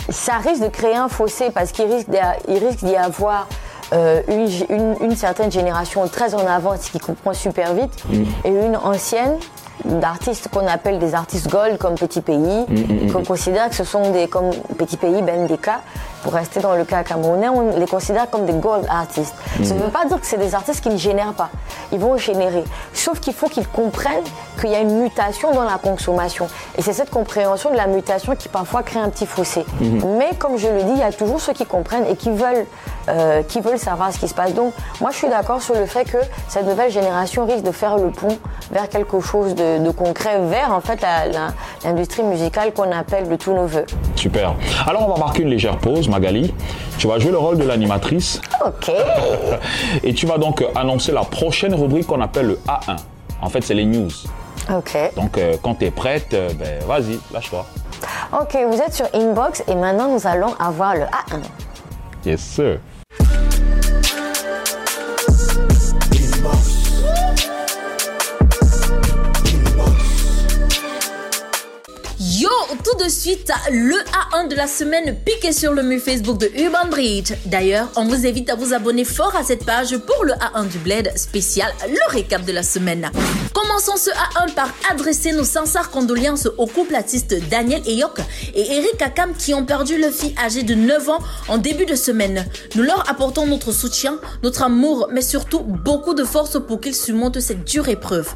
ça 0.10 0.38
risque 0.38 0.64
de 0.64 0.70
créer 0.70 0.96
un 0.96 1.10
fossé 1.10 1.50
parce 1.52 1.72
qu'il 1.72 1.86
risque 1.86 2.10
d'y 2.10 2.96
avoir 2.96 3.48
une, 3.92 5.16
certaine 5.16 5.52
génération 5.52 6.08
très 6.08 6.36
en 6.36 6.46
avance 6.46 6.90
qui 6.90 7.00
comprend 7.00 7.34
super 7.34 7.74
vite 7.74 7.92
hmm. 8.08 8.24
et 8.46 8.50
une 8.50 8.76
ancienne 8.78 9.38
d'artistes 9.86 10.50
qu'on 10.50 10.68
appelle 10.68 11.00
des 11.00 11.16
artistes 11.16 11.50
gold 11.50 11.78
comme 11.78 11.96
Petit 11.96 12.22
Pays, 12.22 12.38
mm, 12.38 12.74
mm, 12.74 13.06
mm. 13.06 13.12
qu'on 13.12 13.24
considère 13.24 13.70
que 13.70 13.76
ce 13.76 13.84
sont 13.84 14.12
des, 14.12 14.28
comme 14.28 14.52
Petit 14.78 14.98
Pays, 14.98 15.22
Ben 15.22 15.48
Deka, 15.48 15.82
pour 16.24 16.34
rester 16.34 16.60
dans 16.60 16.76
le 16.76 16.84
cas 16.84 17.04
camerounais, 17.04 17.50
on 17.50 17.78
les 17.78 17.88
considère 17.88 18.30
comme 18.30 18.46
des 18.46 18.54
gold 18.54 18.86
artistes. 18.90 19.36
Ça 19.64 19.74
ne 19.74 19.80
veut 19.80 19.90
pas 19.90 20.06
dire 20.06 20.20
que 20.20 20.26
c'est 20.26 20.38
des 20.38 20.54
artistes 20.54 20.82
qui 20.82 20.90
ne 20.90 20.98
génèrent 20.98 21.34
pas. 21.34 21.50
Ils 21.92 22.00
vont 22.00 22.18
générer. 22.18 22.64
Sauf 22.94 23.20
qu'il 23.20 23.34
faut 23.34 23.48
qu'ils 23.48 23.68
comprennent 23.68 24.24
qu'il 24.60 24.72
y 24.72 24.76
a 24.76 24.80
une 24.80 25.02
mutation 25.02 25.54
dans 25.54 25.64
la 25.64 25.78
consommation. 25.78 26.48
Et 26.78 26.82
c'est 26.82 26.94
cette 26.94 27.10
compréhension 27.10 27.72
de 27.72 27.78
la 27.78 27.88
mutation 27.88 28.36
qui 28.36 28.50
parfois 28.50 28.84
crée 28.84 29.00
un 29.00 29.10
petit 29.10 29.26
fossé. 29.26 29.66
Mais 29.80 30.32
comme 30.38 30.58
je 30.58 30.68
le 30.68 30.84
dis, 30.84 30.92
il 30.92 31.00
y 31.00 31.04
a 31.04 31.12
toujours 31.12 31.40
ceux 31.40 31.54
qui 31.54 31.66
comprennent 31.66 32.06
et 32.06 32.16
qui 32.16 32.30
veulent, 32.30 32.66
euh, 33.08 33.44
qui 33.44 33.62
veulent 33.62 33.80
savoir 33.80 34.12
ce 34.12 34.20
qui 34.20 34.28
se 34.28 34.34
passe. 34.34 34.54
Donc 34.54 34.74
moi 35.02 35.12
je 35.12 35.18
suis 35.18 35.30
d'accord 35.30 35.62
sur 35.62 35.76
le 35.76 35.86
fait 35.86 36.06
que 36.06 36.18
cette 36.48 36.66
nouvelle 36.66 36.92
génération 36.92 37.46
risque 37.46 37.64
de 37.64 37.72
faire 37.72 37.98
le 37.98 38.10
pont 38.10 38.38
vers 38.72 38.90
quelque 38.90 39.20
chose 39.20 39.56
de 39.56 39.70
de, 39.80 39.92
concret 39.92 40.40
vers 40.48 40.74
en 40.74 40.82
fait 40.82 41.06
l'industrie 41.84 42.24
musicale 42.24 42.74
qu'on 42.74 42.92
appelle 42.92 43.28
le 43.30 43.38
tout 43.38 43.54
nouveau. 43.54 43.82
Super. 44.16 44.56
Alors 44.88 45.08
on 45.08 45.14
va 45.14 45.20
marquer 45.20 45.44
une 45.44 45.50
légère 45.50 45.78
pause, 45.78 46.08
Magali. 46.08 46.54
Tu 46.98 47.08
vas 47.08 47.20
jouer 47.20 47.32
le 47.32 47.38
rôle 47.38 47.58
de 47.58 47.64
l'animatrice. 47.64 48.42
Ok. 48.66 48.92
Et 50.04 50.14
tu 50.14 50.26
vas 50.26 50.38
donc 50.38 50.64
annoncer 50.76 51.12
la 51.12 51.22
prochaine 51.22 51.74
rubrique 51.74 52.08
qu'on 52.08 52.22
appelle 52.22 52.48
le 52.48 52.60
A1. 52.68 52.98
En 53.42 53.50
fait, 53.50 53.62
c'est 53.64 53.74
les 53.74 53.86
news. 53.86 54.10
Ok. 54.76 54.98
Donc 55.16 55.38
euh, 55.38 55.56
quand 55.62 55.76
tu 55.76 55.86
es 55.86 55.92
prête, 55.92 56.34
euh, 56.34 56.50
ben, 56.54 56.84
vas-y, 56.86 57.20
lâche-toi. 57.34 57.66
Ok, 58.40 58.56
vous 58.68 58.80
êtes 58.80 58.94
sur 58.94 59.08
Inbox 59.14 59.64
et 59.68 59.76
maintenant 59.76 60.08
nous 60.10 60.28
allons 60.28 60.54
avoir 60.60 60.96
le 60.96 61.02
A1. 61.02 61.42
Yes, 62.26 62.42
sir. 62.42 62.80
Tout 72.78 73.04
de 73.04 73.10
suite 73.10 73.52
le 73.72 73.96
A1 73.96 74.48
de 74.48 74.56
la 74.56 74.68
semaine 74.68 75.16
piqué 75.26 75.52
sur 75.52 75.74
le 75.74 75.82
mur 75.82 76.00
Facebook 76.02 76.38
de 76.38 76.52
Urban 76.56 76.88
Bridge. 76.90 77.34
D'ailleurs, 77.46 77.90
on 77.96 78.06
vous 78.06 78.28
invite 78.28 78.50
à 78.50 78.56
vous 78.56 78.74
abonner 78.74 79.06
fort 79.06 79.36
à 79.36 79.44
cette 79.44 79.66
page 79.66 79.98
pour 79.98 80.24
le 80.24 80.34
A1 80.34 80.68
du 80.68 80.78
Bled 80.78 81.12
spécial, 81.18 81.72
le 81.88 82.12
récap 82.12 82.46
de 82.46 82.52
la 82.52 82.62
semaine. 82.62 83.10
Commençons 83.54 83.98
ce 83.98 84.12
A1 84.12 84.54
par 84.54 84.70
adresser 84.92 85.32
nos 85.32 85.44
sincères 85.44 85.90
condoléances 85.90 86.48
au 86.58 86.68
couple 86.68 86.96
artiste 86.96 87.36
Daniel 87.50 87.82
Eyok 87.88 88.20
et 88.54 88.78
Eric 88.78 89.02
Akam 89.02 89.34
qui 89.36 89.54
ont 89.54 89.66
perdu 89.66 89.98
leur 89.98 90.14
fille 90.14 90.36
âgée 90.44 90.64
de 90.64 90.76
9 90.76 91.10
ans 91.10 91.20
en 91.48 91.58
début 91.58 91.86
de 91.86 91.96
semaine. 91.96 92.46
Nous 92.76 92.84
leur 92.84 93.10
apportons 93.10 93.48
notre 93.48 93.72
soutien, 93.72 94.20
notre 94.44 94.64
amour, 94.64 95.10
mais 95.12 95.22
surtout 95.22 95.62
beaucoup 95.62 96.14
de 96.14 96.24
force 96.24 96.60
pour 96.68 96.80
qu'ils 96.80 96.96
surmontent 96.96 97.42
cette 97.42 97.64
dure 97.64 97.90
épreuve. 97.90 98.36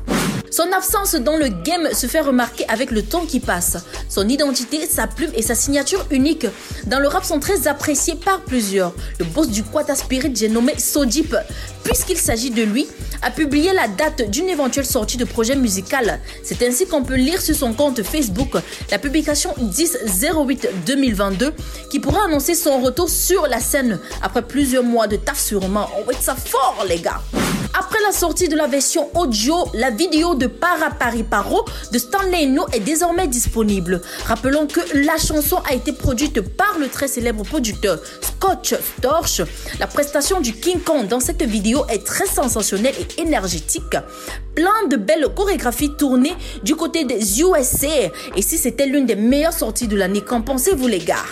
Son 0.54 0.72
absence 0.72 1.16
dans 1.16 1.36
le 1.36 1.48
game 1.48 1.92
se 1.96 2.06
fait 2.06 2.20
remarquer 2.20 2.64
avec 2.70 2.92
le 2.92 3.02
temps 3.02 3.26
qui 3.26 3.40
passe. 3.40 3.76
Son 4.08 4.30
identité, 4.30 4.86
sa 4.86 5.08
plume 5.08 5.32
et 5.36 5.42
sa 5.42 5.56
signature 5.56 6.06
unique 6.12 6.46
dans 6.86 7.00
le 7.00 7.08
rap 7.08 7.26
sont 7.26 7.40
très 7.40 7.68
appréciés 7.68 8.14
par 8.14 8.40
plusieurs. 8.42 8.94
Le 9.18 9.26
boss 9.26 9.50
du 9.50 9.64
Quata 9.64 9.96
Spirit, 9.96 10.32
j'ai 10.36 10.50
nommé 10.50 10.78
Sojip, 10.78 11.36
puisqu'il 11.84 12.18
s'agit 12.18 12.52
de 12.52 12.64
lui, 12.64 12.88
a 13.22 13.32
publié 13.32 13.74
la 13.74 13.88
date 13.88 14.30
d'une 14.30 14.50
éventuelle 14.50 14.86
sortie 14.86 15.18
de 15.18 15.26
projet 15.26 15.56
musical. 15.56 16.20
C'est 16.44 16.62
ainsi 16.68 16.86
qu'on 16.86 17.04
peut 17.04 17.16
lire 17.16 17.42
sur 17.42 17.56
son 17.56 17.74
compte 17.74 18.04
Facebook 18.04 18.54
la 18.92 19.00
publication 19.00 19.54
10-08-2022 19.60 21.52
qui 21.90 22.00
pourra 22.00 22.26
annoncer 22.26 22.56
son 22.56 22.82
retour 22.82 23.10
sur 23.10 23.48
la 23.48 23.60
scène 23.60 24.00
après 24.22 24.42
plusieurs 24.42 24.84
mois 24.84 25.08
de 25.08 25.16
taf 25.16 25.40
sûrement. 25.40 25.90
On 25.98 26.04
va 26.04 26.14
être 26.14 26.22
ça 26.22 26.36
fort 26.36 26.86
les 26.88 27.00
gars 27.00 27.22
après 27.76 27.98
la 28.06 28.12
sortie 28.12 28.48
de 28.48 28.56
la 28.56 28.68
version 28.68 29.10
audio, 29.18 29.56
la 29.74 29.90
vidéo 29.90 30.36
de 30.36 30.46
Para 30.46 30.92
Pari 30.92 31.24
Paro 31.24 31.66
de 31.92 31.98
Stanley 31.98 32.46
No 32.46 32.68
est 32.72 32.80
désormais 32.80 33.28
disponible. 33.28 34.02
Rappelons 34.26 34.68
que 34.68 34.80
la 35.06 35.18
chanson 35.18 35.58
a 35.68 35.74
été 35.74 35.92
produite 35.92 36.42
par 36.42 36.78
le 36.80 36.88
très 36.88 37.08
célèbre 37.08 37.44
producteur 37.44 38.00
Scotch 38.22 38.76
Storch. 38.98 39.42
La 39.80 39.88
prestation 39.88 40.40
du 40.40 40.54
King 40.54 40.82
Kong 40.82 41.08
dans 41.08 41.20
cette 41.20 41.42
est 41.90 42.06
très 42.06 42.26
sensationnelle 42.26 42.96
et 43.00 43.22
énergétique. 43.22 43.98
Plein 44.56 44.88
de 44.90 44.98
belles 44.98 45.28
chorégraphies 45.36 45.92
tournées 45.98 46.36
du 46.64 46.76
côté 46.76 47.06
des 47.06 47.42
USA. 47.42 47.88
Et 48.36 48.42
si 48.42 48.58
c'était 48.58 48.86
l'une 48.86 49.06
des 49.06 49.16
meilleures 49.16 49.54
sorties 49.54 49.88
de 49.88 49.96
l'année, 49.96 50.22
qu'en 50.22 50.42
pensez-vous 50.42 50.88
les 50.88 51.00
gars? 51.00 51.26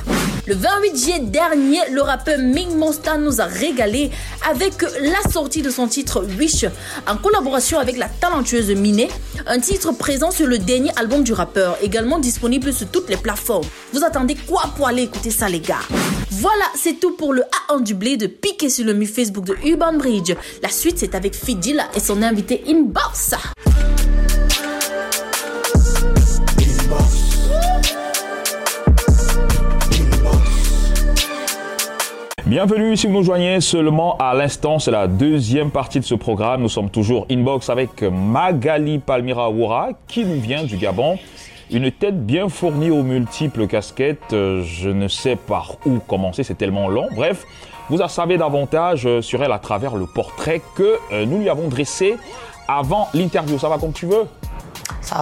Le 0.48 0.56
28 0.56 0.98
juillet 0.98 1.20
dernier, 1.20 1.80
le 1.92 2.02
rappeur 2.02 2.40
Ming 2.40 2.76
Monster 2.76 3.12
nous 3.20 3.42
a 3.42 3.46
régalé 3.46 4.10
avec 4.50 4.74
la 4.82 5.32
sortie 5.32 5.62
de 5.62 5.70
son 5.70 5.88
titre 5.88 6.26
Wish 6.40 6.66
en 7.08 7.18
collaboration 7.18 7.78
avec 7.78 7.98
la 7.98 8.10
talentueuse 8.10 8.72
Miné, 8.72 9.08
un 9.46 9.60
titre 9.60 9.92
présent 9.92 10.32
sur 10.32 10.48
le 10.48 10.58
dernier 10.58 10.92
album 10.98 11.24
du 11.24 11.34
rappeur, 11.34 11.78
également 11.84 12.18
disponible 12.18 12.74
sur 12.74 12.88
toutes 12.88 13.10
les 13.10 13.18
plateformes. 13.18 13.68
Vous 13.94 14.04
attendez 14.04 14.36
quoi 14.48 14.64
pour 14.76 14.88
aller 14.88 15.04
écouter 15.04 15.30
ça 15.30 15.48
les 15.48 15.60
gars? 15.60 15.82
Voilà, 16.42 16.66
c'est 16.74 17.00
tout 17.00 17.16
pour 17.16 17.34
le 17.34 17.44
A1 17.70 17.84
du 17.84 17.94
blé 17.94 18.18
de 18.18 18.26
piquer 18.26 18.72
sur 18.72 18.84
le 18.84 18.96
mu 18.96 19.06
Facebook 19.06 19.46
de 19.46 19.56
Urban 19.64 19.94
Bridge. 19.94 20.34
La 20.64 20.70
suite 20.70 20.98
c'est 20.98 21.14
avec 21.14 21.36
Fidila 21.36 21.84
et 21.96 22.00
son 22.00 22.24
invité 22.24 22.64
Inbox. 22.68 23.36
Bienvenue 32.48 32.98
si 32.98 33.06
vous 33.06 33.14
nous 33.14 33.24
joignez 33.24 33.62
seulement 33.62 34.18
à 34.18 34.34
l'instant, 34.34 34.80
c'est 34.80 34.90
la 34.90 35.08
deuxième 35.08 35.70
partie 35.70 36.00
de 36.00 36.06
ce 36.06 36.16
programme. 36.16 36.64
Nous 36.64 36.70
sommes 36.70 36.90
toujours 36.90 37.28
inbox 37.30 37.70
avec 37.70 38.02
Magali 38.02 38.98
Palmira 38.98 39.52
Woura 39.52 39.90
qui 40.08 40.26
nous 40.26 40.42
vient 40.42 40.64
du 40.64 40.78
Gabon. 40.78 41.20
Une 41.72 41.90
tête 41.90 42.26
bien 42.26 42.50
fournie 42.50 42.92
aux 42.92 43.02
multiples 43.02 43.66
casquettes. 43.66 44.34
Euh, 44.34 44.62
Je 44.64 44.90
ne 44.90 45.08
sais 45.08 45.38
par 45.38 45.78
où 45.86 46.00
commencer, 46.00 46.44
c'est 46.44 46.58
tellement 46.58 46.90
long. 46.90 47.08
Bref, 47.16 47.46
vous 47.90 48.02
en 48.02 48.10
savez 48.10 48.38
davantage 48.38 49.06
euh, 49.06 49.22
sur 49.22 49.42
elle 49.42 49.54
à 49.54 49.60
travers 49.60 49.96
le 49.96 50.06
portrait 50.06 50.62
que 50.76 50.98
euh, 51.14 51.26
nous 51.26 51.40
lui 51.40 51.50
avons 51.50 51.70
dressé 51.70 52.18
avant 52.68 53.08
l'interview. 53.14 53.58
Ça 53.58 53.70
va 53.70 53.78
comme 53.78 53.94
tu 53.94 54.06
veux 54.06 54.26
Ça 55.00 55.16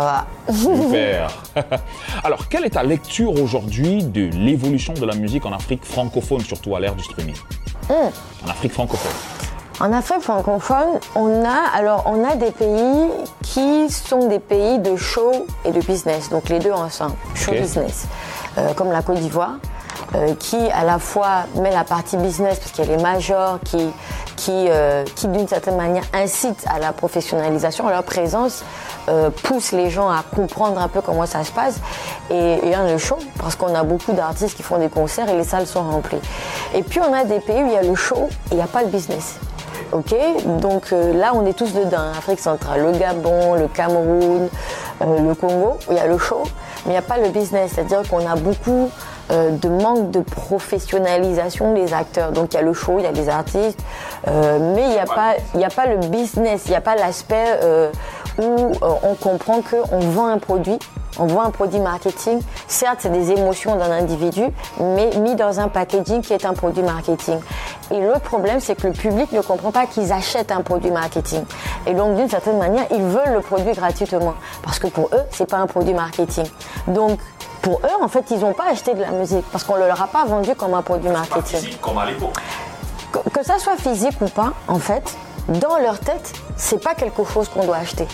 va. 0.48 0.51
Super. 0.51 1.29
Alors, 2.24 2.50
quelle 2.50 2.65
est 2.65 2.72
ta 2.72 2.84
lecture 2.84 3.39
aujourd'hui 3.39 4.03
de 4.03 4.29
l'évolution 4.36 4.94
de 4.94 5.06
la 5.06 5.13
musique 5.13 5.46
en 5.46 5.51
Afrique 5.51 5.86
francophone, 5.86 6.41
surtout 6.41 6.75
à 6.75 6.79
l'ère 6.79 6.96
du 6.96 7.03
streaming? 7.03 7.36
En 7.89 8.50
Afrique 8.50 8.72
francophone. 8.72 9.38
En 9.81 9.93
Afrique 9.93 10.21
francophone, 10.21 11.00
on 11.15 11.45
a 11.45 11.62
alors 11.74 12.03
on 12.05 12.27
a 12.29 12.36
des 12.36 12.51
pays 12.51 13.09
qui 13.41 13.89
sont 13.89 14.27
des 14.27 14.39
pays 14.39 14.77
de 14.79 14.98
show 14.98 15.31
et 15.63 15.71
de 15.71 15.79
business, 15.79 16.29
donc 16.29 16.50
les 16.50 16.59
deux 16.59 16.74
ensemble, 16.74 17.15
show 17.33 17.51
business, 17.53 18.05
Euh, 18.57 18.74
comme 18.74 18.91
la 18.91 19.01
Côte 19.01 19.19
d'Ivoire, 19.19 19.55
euh, 20.15 20.33
qui 20.38 20.57
à 20.71 20.83
la 20.83 21.00
fois 21.00 21.45
met 21.55 21.71
la 21.71 21.86
partie 21.86 22.17
business 22.17 22.59
parce 22.59 22.71
qu'il 22.71 22.83
y 22.86 22.91
a 22.91 22.98
les 22.98 23.01
majors 23.01 23.59
qui 23.63 23.89
qui 24.36 24.67
euh, 24.69 25.05
qui 25.15 25.27
d'une 25.29 25.48
certaine 25.48 25.77
manière 25.77 26.03
incitent 26.13 26.65
à 26.67 26.79
la 26.79 26.91
professionnalisation, 26.91 27.88
leur 27.88 28.03
présence 28.03 28.63
euh, 29.07 29.29
pousse 29.43 29.71
les 29.71 29.89
gens 29.89 30.09
à 30.09 30.24
comprendre 30.36 30.81
un 30.81 30.89
peu 30.89 31.00
comment 31.01 31.25
ça 31.25 31.43
se 31.45 31.51
passe 31.51 31.75
et, 32.29 32.36
et 32.36 32.59
il 32.63 32.69
y 32.69 32.74
a 32.74 32.83
le 32.91 32.98
show 32.98 33.17
parce 33.41 33.55
qu'on 33.55 33.74
a 33.75 33.83
beaucoup 33.83 34.12
d'artistes 34.13 34.57
qui 34.57 34.63
font 34.63 34.77
des 34.79 34.89
concerts 34.89 35.29
et 35.29 35.38
les 35.38 35.45
salles 35.45 35.67
sont 35.67 35.83
remplies. 35.89 36.21
Et 36.74 36.83
puis 36.83 37.00
on 37.00 37.13
a 37.13 37.24
des 37.24 37.39
pays 37.39 37.63
où 37.63 37.67
il 37.67 37.74
y 37.74 37.77
a 37.77 37.83
le 37.83 37.95
show 37.95 38.27
et 38.50 38.55
il 38.55 38.57
n'y 38.57 38.63
a 38.63 38.67
pas 38.67 38.81
le 38.81 38.89
business. 38.89 39.36
Ok, 39.91 40.13
donc 40.62 40.93
euh, 40.93 41.13
là 41.13 41.31
on 41.34 41.46
est 41.48 41.53
tous 41.53 41.74
dedans, 41.74 42.12
Afrique 42.15 42.39
centrale, 42.39 42.81
le 42.84 42.91
Gabon, 42.91 43.55
le 43.55 43.67
Cameroun, 43.67 44.48
euh, 45.01 45.19
le 45.19 45.34
Congo, 45.34 45.77
il 45.89 45.98
y 45.98 46.00
a 46.00 46.05
le 46.05 46.19
show, 46.19 46.43
mais 46.86 46.89
il 46.89 46.91
n'y 46.91 46.98
a 46.98 47.01
pas 47.01 47.17
le 47.17 47.29
business, 47.29 47.72
c'est-à-dire 47.74 48.03
qu'on 48.08 48.24
a 48.27 48.36
beaucoup 48.36 48.91
euh, 49.31 49.50
de 49.50 49.67
manque 49.67 50.12
de 50.12 50.19
professionnalisation 50.19 51.74
des 51.74 51.91
acteurs. 51.91 52.31
Donc 52.31 52.53
il 52.53 52.58
y 52.58 52.60
a 52.60 52.62
le 52.62 52.74
show, 52.74 52.98
il 53.00 53.03
y 53.03 53.08
a 53.08 53.12
les 53.12 53.29
artistes, 53.29 53.79
mais 54.27 54.84
il 54.84 54.89
n'y 54.89 55.00
a, 55.00 55.05
pas- 55.05 55.34
il 55.55 55.60
y 55.60 55.65
a 55.65 55.69
pas 55.69 55.88
le 55.88 55.98
business, 55.98 56.63
il 56.65 56.69
n'y 56.72 56.77
a 56.77 56.81
pas 56.81 56.96
l'aspect 56.96 57.60
où 58.38 58.72
on 59.03 59.15
comprend 59.15 59.62
qu'on 59.62 60.00
vend 60.00 60.27
un 60.27 60.38
produit, 60.38 60.77
on 61.17 61.25
vend 61.27 61.41
un 61.41 61.49
produit 61.51 61.79
marketing. 61.79 62.41
Certes, 62.67 62.99
c'est 63.01 63.11
des 63.11 63.31
émotions 63.31 63.75
d'un 63.75 63.91
individu, 63.91 64.43
mais 64.79 65.09
mis 65.17 65.35
dans 65.35 65.59
un 65.59 65.67
packaging 65.67 66.21
qui 66.21 66.33
est 66.33 66.45
un 66.45 66.53
produit 66.53 66.83
marketing. 66.83 67.39
Et 67.91 67.99
le 67.99 68.19
problème, 68.19 68.59
c'est 68.59 68.75
que 68.75 68.87
le 68.87 68.93
public 68.93 69.31
ne 69.31 69.41
comprend 69.41 69.71
pas 69.71 69.87
qu'ils 69.87 70.11
achètent 70.11 70.51
un 70.51 70.61
produit 70.61 70.91
marketing. 70.91 71.43
Et 71.87 71.93
donc, 71.93 72.15
d'une 72.15 72.29
certaine 72.29 72.57
manière, 72.57 72.85
ils 72.91 73.01
veulent 73.01 73.33
le 73.33 73.41
produit 73.41 73.71
gratuitement. 73.73 74.35
Parce 74.61 74.79
que 74.79 74.87
pour 74.87 75.05
eux, 75.13 75.23
c'est 75.31 75.49
pas 75.49 75.57
un 75.57 75.67
produit 75.67 75.93
marketing. 75.93 76.45
Donc, 76.87 77.19
pour 77.61 77.79
eux, 77.79 78.03
en 78.03 78.07
fait, 78.07 78.25
ils 78.31 78.39
n'ont 78.39 78.53
pas 78.53 78.69
acheté 78.71 78.93
de 78.93 79.01
la 79.01 79.11
musique 79.11 79.45
parce 79.51 79.63
qu'on 79.63 79.75
ne 79.75 79.85
leur 79.85 80.01
a 80.01 80.07
pas 80.07 80.25
vendu 80.25 80.55
comme 80.55 80.73
un 80.73 80.81
produit 80.81 81.09
marketing 81.09 81.77
comme 81.81 81.97
à 81.97 82.05
l'époque. 82.05 82.35
que, 83.11 83.29
que 83.29 83.43
ça 83.43 83.59
soit 83.59 83.75
physique 83.77 84.19
ou 84.21 84.27
pas, 84.27 84.53
en 84.67 84.79
fait, 84.79 85.17
dans 85.49 85.77
leur 85.79 85.99
tête, 85.99 86.33
c'est 86.55 86.81
pas 86.81 86.93
quelque 86.95 87.23
chose 87.23 87.49
qu'on 87.49 87.65
doit 87.65 87.77
acheter. 87.77 88.07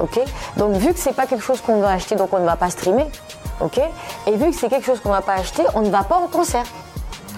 Ok? 0.00 0.20
Donc 0.56 0.72
vu 0.74 0.92
que 0.92 0.98
c'est 0.98 1.14
pas 1.14 1.26
quelque 1.26 1.42
chose 1.42 1.60
qu'on 1.60 1.78
doit 1.78 1.90
acheter, 1.90 2.16
donc 2.16 2.32
on 2.32 2.38
ne 2.38 2.46
va 2.46 2.56
pas 2.56 2.70
streamer. 2.70 3.06
Ok? 3.60 3.80
Et 4.26 4.32
vu 4.32 4.50
que 4.50 4.56
c'est 4.56 4.68
quelque 4.68 4.84
chose 4.84 5.00
qu'on 5.00 5.10
va 5.10 5.22
pas 5.22 5.34
acheter, 5.34 5.62
on 5.74 5.80
ne 5.80 5.90
va 5.90 6.04
pas 6.04 6.16
en 6.16 6.26
concert. 6.28 6.66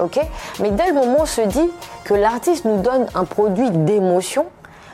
Ok? 0.01 0.19
Mais 0.61 0.71
dès 0.71 0.89
le 0.89 0.95
moment 0.95 1.19
où 1.19 1.23
on 1.23 1.27
se 1.27 1.41
dit 1.43 1.71
que 2.05 2.15
l'artiste 2.15 2.65
nous 2.65 2.81
donne 2.81 3.07
un 3.15 3.25
produit 3.25 3.71
d'émotion, 3.71 4.47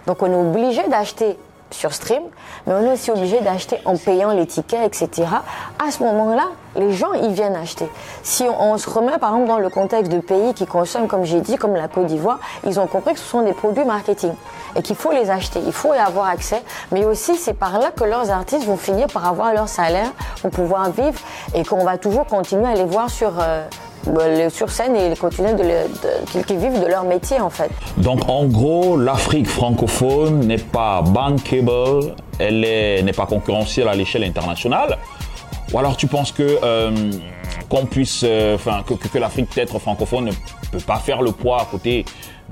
donc 0.06 0.22
on 0.22 0.30
est 0.30 0.34
obligé 0.34 0.86
d'acheter 0.88 1.38
sur 1.74 1.92
stream, 1.92 2.22
mais 2.66 2.74
on 2.74 2.86
est 2.86 2.92
aussi 2.92 3.10
obligé 3.10 3.40
d'acheter 3.40 3.78
en 3.84 3.96
payant 3.96 4.32
les 4.32 4.46
tickets, 4.46 4.84
etc. 4.84 5.28
À 5.84 5.90
ce 5.90 6.02
moment-là, 6.02 6.48
les 6.76 6.92
gens, 6.92 7.12
ils 7.12 7.32
viennent 7.32 7.56
acheter. 7.56 7.88
Si 8.22 8.44
on, 8.44 8.76
se 8.78 8.88
remet 8.88 9.18
par 9.18 9.30
exemple 9.30 9.48
dans 9.48 9.58
le 9.58 9.68
contexte 9.68 10.10
de 10.10 10.18
pays 10.18 10.54
qui 10.54 10.66
consomment, 10.66 11.06
comme 11.06 11.24
j'ai 11.24 11.40
dit, 11.40 11.56
comme 11.56 11.74
la 11.74 11.88
Côte 11.88 12.06
d'Ivoire, 12.06 12.38
ils 12.66 12.80
ont 12.80 12.86
compris 12.86 13.14
que 13.14 13.20
ce 13.20 13.26
sont 13.26 13.42
des 13.42 13.52
produits 13.52 13.84
marketing 13.84 14.32
et 14.76 14.82
qu'il 14.82 14.96
faut 14.96 15.12
les 15.12 15.30
acheter, 15.30 15.60
il 15.64 15.72
faut 15.72 15.94
y 15.94 15.98
avoir 15.98 16.26
accès, 16.26 16.62
mais 16.90 17.04
aussi 17.04 17.36
c'est 17.36 17.54
par 17.54 17.78
là 17.78 17.90
que 17.90 18.04
leurs 18.04 18.30
artistes 18.30 18.64
vont 18.64 18.76
finir 18.76 19.06
par 19.06 19.26
avoir 19.26 19.52
leur 19.52 19.68
salaire, 19.68 20.10
vont 20.42 20.50
pouvoir 20.50 20.90
vivre 20.90 21.20
et 21.54 21.64
qu'on 21.64 21.84
va 21.84 21.98
toujours 21.98 22.26
continuer 22.26 22.66
à 22.66 22.74
les 22.74 22.84
voir 22.84 23.08
sur, 23.08 23.32
euh, 23.40 23.64
sur 24.50 24.70
scène 24.70 24.96
et 24.96 25.10
de, 25.10 25.62
le- 25.62 25.88
de- 26.38 26.42
qu'ils 26.42 26.58
vivent 26.58 26.80
de 26.80 26.86
leur 26.86 27.04
métier 27.04 27.40
en 27.40 27.50
fait. 27.50 27.70
Donc, 27.96 28.28
en 28.28 28.44
gros, 28.44 28.96
l'Afrique 28.96 29.48
francophone 29.48 30.40
n'est 30.46 30.58
pas 30.58 31.02
bankable, 31.02 32.14
elle 32.38 32.64
est- 32.64 33.02
n'est 33.02 33.12
pas 33.12 33.26
concurrentielle 33.26 33.88
à 33.88 33.94
l'échelle 33.94 34.24
internationale. 34.24 34.98
Ou 35.72 35.78
alors, 35.78 35.96
tu 35.96 36.06
penses 36.06 36.32
que 36.32 36.58
euh, 36.62 37.10
qu'on 37.68 37.86
puisse, 37.86 38.22
euh, 38.24 38.54
enfin, 38.56 38.82
que, 38.86 38.94
que- 38.94 39.08
que 39.08 39.18
l'Afrique 39.18 39.48
peut-être 39.50 39.78
francophone 39.78 40.26
ne 40.26 40.32
peut 40.70 40.84
pas 40.86 40.96
faire 40.96 41.22
le 41.22 41.32
poids 41.32 41.62
à 41.62 41.64
côté 41.64 42.04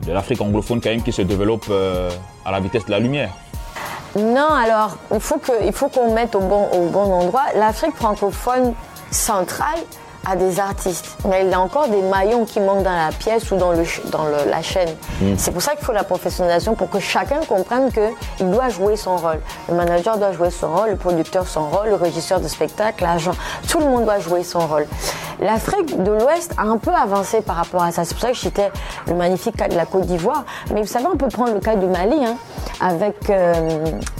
de 0.06 0.12
l'Afrique 0.12 0.40
anglophone 0.40 0.80
quand 0.80 0.90
même 0.90 1.02
qui 1.02 1.12
se 1.12 1.22
développe 1.22 1.66
euh, 1.70 2.10
à 2.44 2.50
la 2.50 2.60
vitesse 2.60 2.86
de 2.86 2.90
la 2.90 2.98
lumière? 2.98 3.30
Non, 4.18 4.48
alors 4.50 4.96
il 5.12 5.20
faut 5.20 5.38
que, 5.38 5.52
il 5.64 5.72
faut 5.72 5.88
qu'on 5.88 6.12
mette 6.14 6.34
au 6.34 6.40
bon, 6.40 6.66
au 6.72 6.86
bon 6.88 7.12
endroit. 7.12 7.44
L'Afrique 7.54 7.94
francophone 7.94 8.72
centrale 9.10 9.78
a 10.26 10.36
des 10.36 10.60
artistes, 10.60 11.16
mais 11.28 11.42
il 11.44 11.50
y 11.50 11.54
a 11.54 11.60
encore 11.60 11.88
des 11.88 12.00
maillons 12.02 12.44
qui 12.44 12.60
manquent 12.60 12.82
dans 12.84 12.90
la 12.96 13.10
pièce 13.10 13.50
ou 13.50 13.56
dans, 13.56 13.72
le, 13.72 13.82
dans 14.10 14.24
le- 14.24 14.48
la 14.50 14.62
chaîne. 14.62 14.88
C'est 15.36 15.50
pour 15.50 15.62
ça 15.62 15.74
qu'il 15.74 15.84
faut 15.84 15.92
la 15.92 16.04
professionnalisation 16.04 16.74
pour 16.74 16.88
que 16.90 17.00
chacun 17.00 17.40
comprenne 17.48 17.90
qu'il 17.92 18.50
doit 18.50 18.68
jouer 18.68 18.96
son 18.96 19.16
rôle. 19.16 19.40
Le 19.68 19.74
manager 19.74 20.18
doit 20.18 20.32
jouer 20.32 20.50
son 20.50 20.72
rôle, 20.72 20.90
le 20.90 20.96
producteur 20.96 21.46
son 21.46 21.68
rôle, 21.68 21.88
le 21.88 21.94
régisseur 21.96 22.40
de 22.40 22.48
spectacle, 22.48 23.02
l'agent. 23.02 23.32
Tout 23.68 23.78
le 23.80 23.86
monde 23.86 24.04
doit 24.04 24.20
jouer 24.20 24.44
son 24.44 24.60
rôle. 24.60 24.86
L'Afrique 25.40 26.00
de 26.02 26.12
l'Ouest 26.12 26.52
a 26.56 26.62
un 26.62 26.76
peu 26.78 26.92
avancé 26.92 27.40
par 27.40 27.56
rapport 27.56 27.82
à 27.82 27.90
ça. 27.90 28.04
C'est 28.04 28.14
pour 28.14 28.22
ça 28.22 28.28
que 28.30 28.36
j'étais 28.36 28.70
le 29.08 29.14
magnifique 29.14 29.56
cas 29.56 29.66
de 29.68 29.74
la 29.74 29.86
Côte 29.86 30.02
d'Ivoire. 30.06 30.44
Mais 30.72 30.82
vous 30.82 30.86
savez, 30.88 31.06
on 31.12 31.16
peut 31.16 31.28
prendre 31.28 31.52
le 31.54 31.60
cas 31.60 31.74
du 31.74 31.86
Mali. 31.86 32.24
hein. 32.24 32.36
avec 32.80 33.28
euh, 33.30 33.52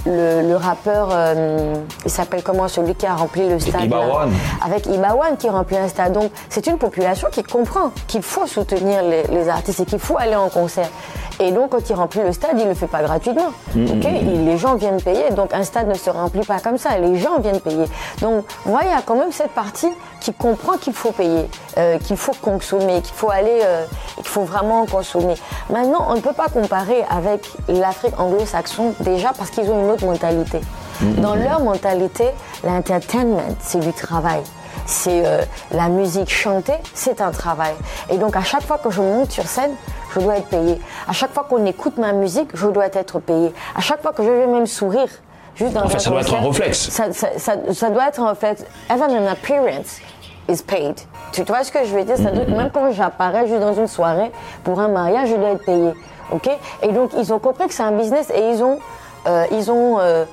le, 0.05 0.41
le, 0.47 0.55
rappeur, 0.55 1.09
euh, 1.11 1.73
il 2.05 2.11
s'appelle 2.11 2.43
comment 2.43 2.67
celui 2.67 2.95
qui 2.95 3.05
a 3.05 3.13
rempli 3.15 3.47
le 3.47 3.59
stade 3.59 3.83
Ibawan. 3.83 4.31
Avec 4.65 4.85
Ibawan 4.85 5.37
qui 5.37 5.49
remplit 5.49 5.77
un 5.77 5.87
Donc 6.13 6.31
c'est 6.49 6.67
une 6.67 6.77
population 6.77 7.27
qui 7.31 7.43
comprend 7.43 7.91
qu'il 8.07 8.21
faut 8.23 8.47
soutenir 8.47 9.01
les, 9.03 9.23
les 9.27 9.49
artistes 9.49 9.79
et 9.81 9.85
qu'il 9.85 9.99
faut 9.99 10.17
aller 10.17 10.35
en 10.35 10.49
concert. 10.49 10.89
Et 11.39 11.51
donc, 11.51 11.71
quand 11.71 11.89
il 11.89 11.93
remplit 11.95 12.21
le 12.21 12.31
stade, 12.31 12.51
il 12.59 12.63
ne 12.63 12.69
le 12.69 12.75
fait 12.75 12.85
pas 12.87 13.01
gratuitement. 13.01 13.49
Mm, 13.73 13.85
Il- 14.03 14.45
les 14.45 14.55
gens 14.57 14.75
viennent 14.75 15.01
payer. 15.01 15.31
Donc, 15.31 15.51
un 15.51 15.63
stade 15.63 15.87
ne 15.87 15.95
se 15.95 16.11
remplit 16.11 16.43
pas 16.45 16.59
comme 16.59 16.77
ça. 16.77 16.95
Les 16.99 17.17
gens 17.17 17.39
viennent 17.39 17.59
payer. 17.59 17.85
Donc, 18.21 18.45
voyez, 18.65 18.89
il 18.89 18.93
y 18.93 18.95
a 18.95 19.01
quand 19.03 19.15
même 19.15 19.31
cette 19.31 19.49
partie 19.49 19.89
qui 20.21 20.31
comprend 20.31 20.73
qu'il 20.77 20.93
faut 20.93 21.11
payer, 21.11 21.49
euh, 21.79 21.97
qu'il 21.97 22.17
faut 22.17 22.33
consommer, 22.39 23.01
qu'il 23.01 23.15
faut 23.15 23.31
aller, 23.31 23.61
euh, 23.63 23.83
qu'il 24.17 24.27
faut 24.27 24.43
vraiment 24.43 24.85
consommer. 24.85 25.33
Maintenant, 25.71 26.05
on 26.09 26.13
ne 26.15 26.21
peut 26.21 26.33
pas 26.33 26.49
comparer 26.49 27.03
avec 27.09 27.47
l'Afrique 27.67 28.13
anglo-saxon 28.19 28.93
déjà 28.99 29.31
parce 29.35 29.49
qu'ils 29.49 29.69
ont 29.71 29.81
une 29.85 29.89
autre 29.89 30.05
mentalité. 30.05 30.61
Dans 31.17 31.33
leur 31.33 31.61
mentalité, 31.61 32.25
l'entertainment, 32.63 33.41
c'est 33.59 33.79
du 33.79 33.91
travail 33.91 34.41
c'est 34.85 35.25
euh, 35.25 35.41
la 35.71 35.87
musique 35.89 36.29
chantée, 36.29 36.73
c'est 36.93 37.21
un 37.21 37.31
travail. 37.31 37.73
Et 38.09 38.17
donc 38.17 38.35
à 38.35 38.41
chaque 38.43 38.63
fois 38.63 38.77
que 38.77 38.89
je 38.89 39.01
monte 39.01 39.31
sur 39.31 39.45
scène, 39.47 39.71
je 40.13 40.19
dois 40.19 40.37
être 40.37 40.47
payé. 40.47 40.79
À 41.07 41.13
chaque 41.13 41.33
fois 41.33 41.45
qu'on 41.49 41.65
écoute 41.65 41.97
ma 41.97 42.13
musique, 42.13 42.49
je 42.53 42.67
dois 42.67 42.85
être 42.87 43.19
payé. 43.19 43.53
À 43.75 43.81
chaque 43.81 44.01
fois 44.01 44.11
que 44.13 44.23
je 44.23 44.29
vais 44.29 44.47
même 44.47 44.67
sourire, 44.67 45.07
juste 45.55 45.73
dans 45.73 45.83
En 45.83 45.87
fait, 45.87 45.95
un 45.95 45.99
ça 45.99 46.09
doit 46.09 46.21
être 46.21 46.33
un 46.35 46.41
réflexe. 46.41 46.89
Ça, 46.89 47.11
ça- 47.13 47.37
ça- 47.37 47.73
ça 47.73 47.89
doit 47.89 48.07
être 48.07 48.19
un 48.19 48.29
réflexe. 48.29 48.63
Even 48.91 49.11
an 49.17 49.27
appearance 49.31 49.99
is 50.49 50.61
paid. 50.61 50.95
Tu 51.31 51.41
vois 51.43 51.63
ce 51.63 51.71
que 51.71 51.79
je 51.85 51.95
veux 51.95 52.03
dire? 52.03 52.15
C'est-à-dire 52.17 52.45
que 52.45 52.51
même 52.51 52.69
quand 52.71 52.91
j'apparais 52.91 53.47
juste 53.47 53.59
dans 53.61 53.73
une 53.73 53.87
soirée 53.87 54.31
pour 54.63 54.79
un 54.79 54.87
mariage, 54.89 55.29
je 55.29 55.35
dois 55.35 55.49
être 55.51 55.65
payé. 55.65 55.93
Ok? 56.31 56.49
Et 56.83 56.89
donc 56.89 57.11
ils 57.17 57.33
ont 57.33 57.39
compris 57.39 57.67
que 57.67 57.73
c'est 57.73 57.83
un 57.83 57.91
business 57.93 58.29
et 58.35 58.49
ils 58.51 58.61
ont, 58.63 58.77
euh, 59.27 59.45
ils 59.51 59.71
ont 59.71 59.99
euh, 59.99 60.25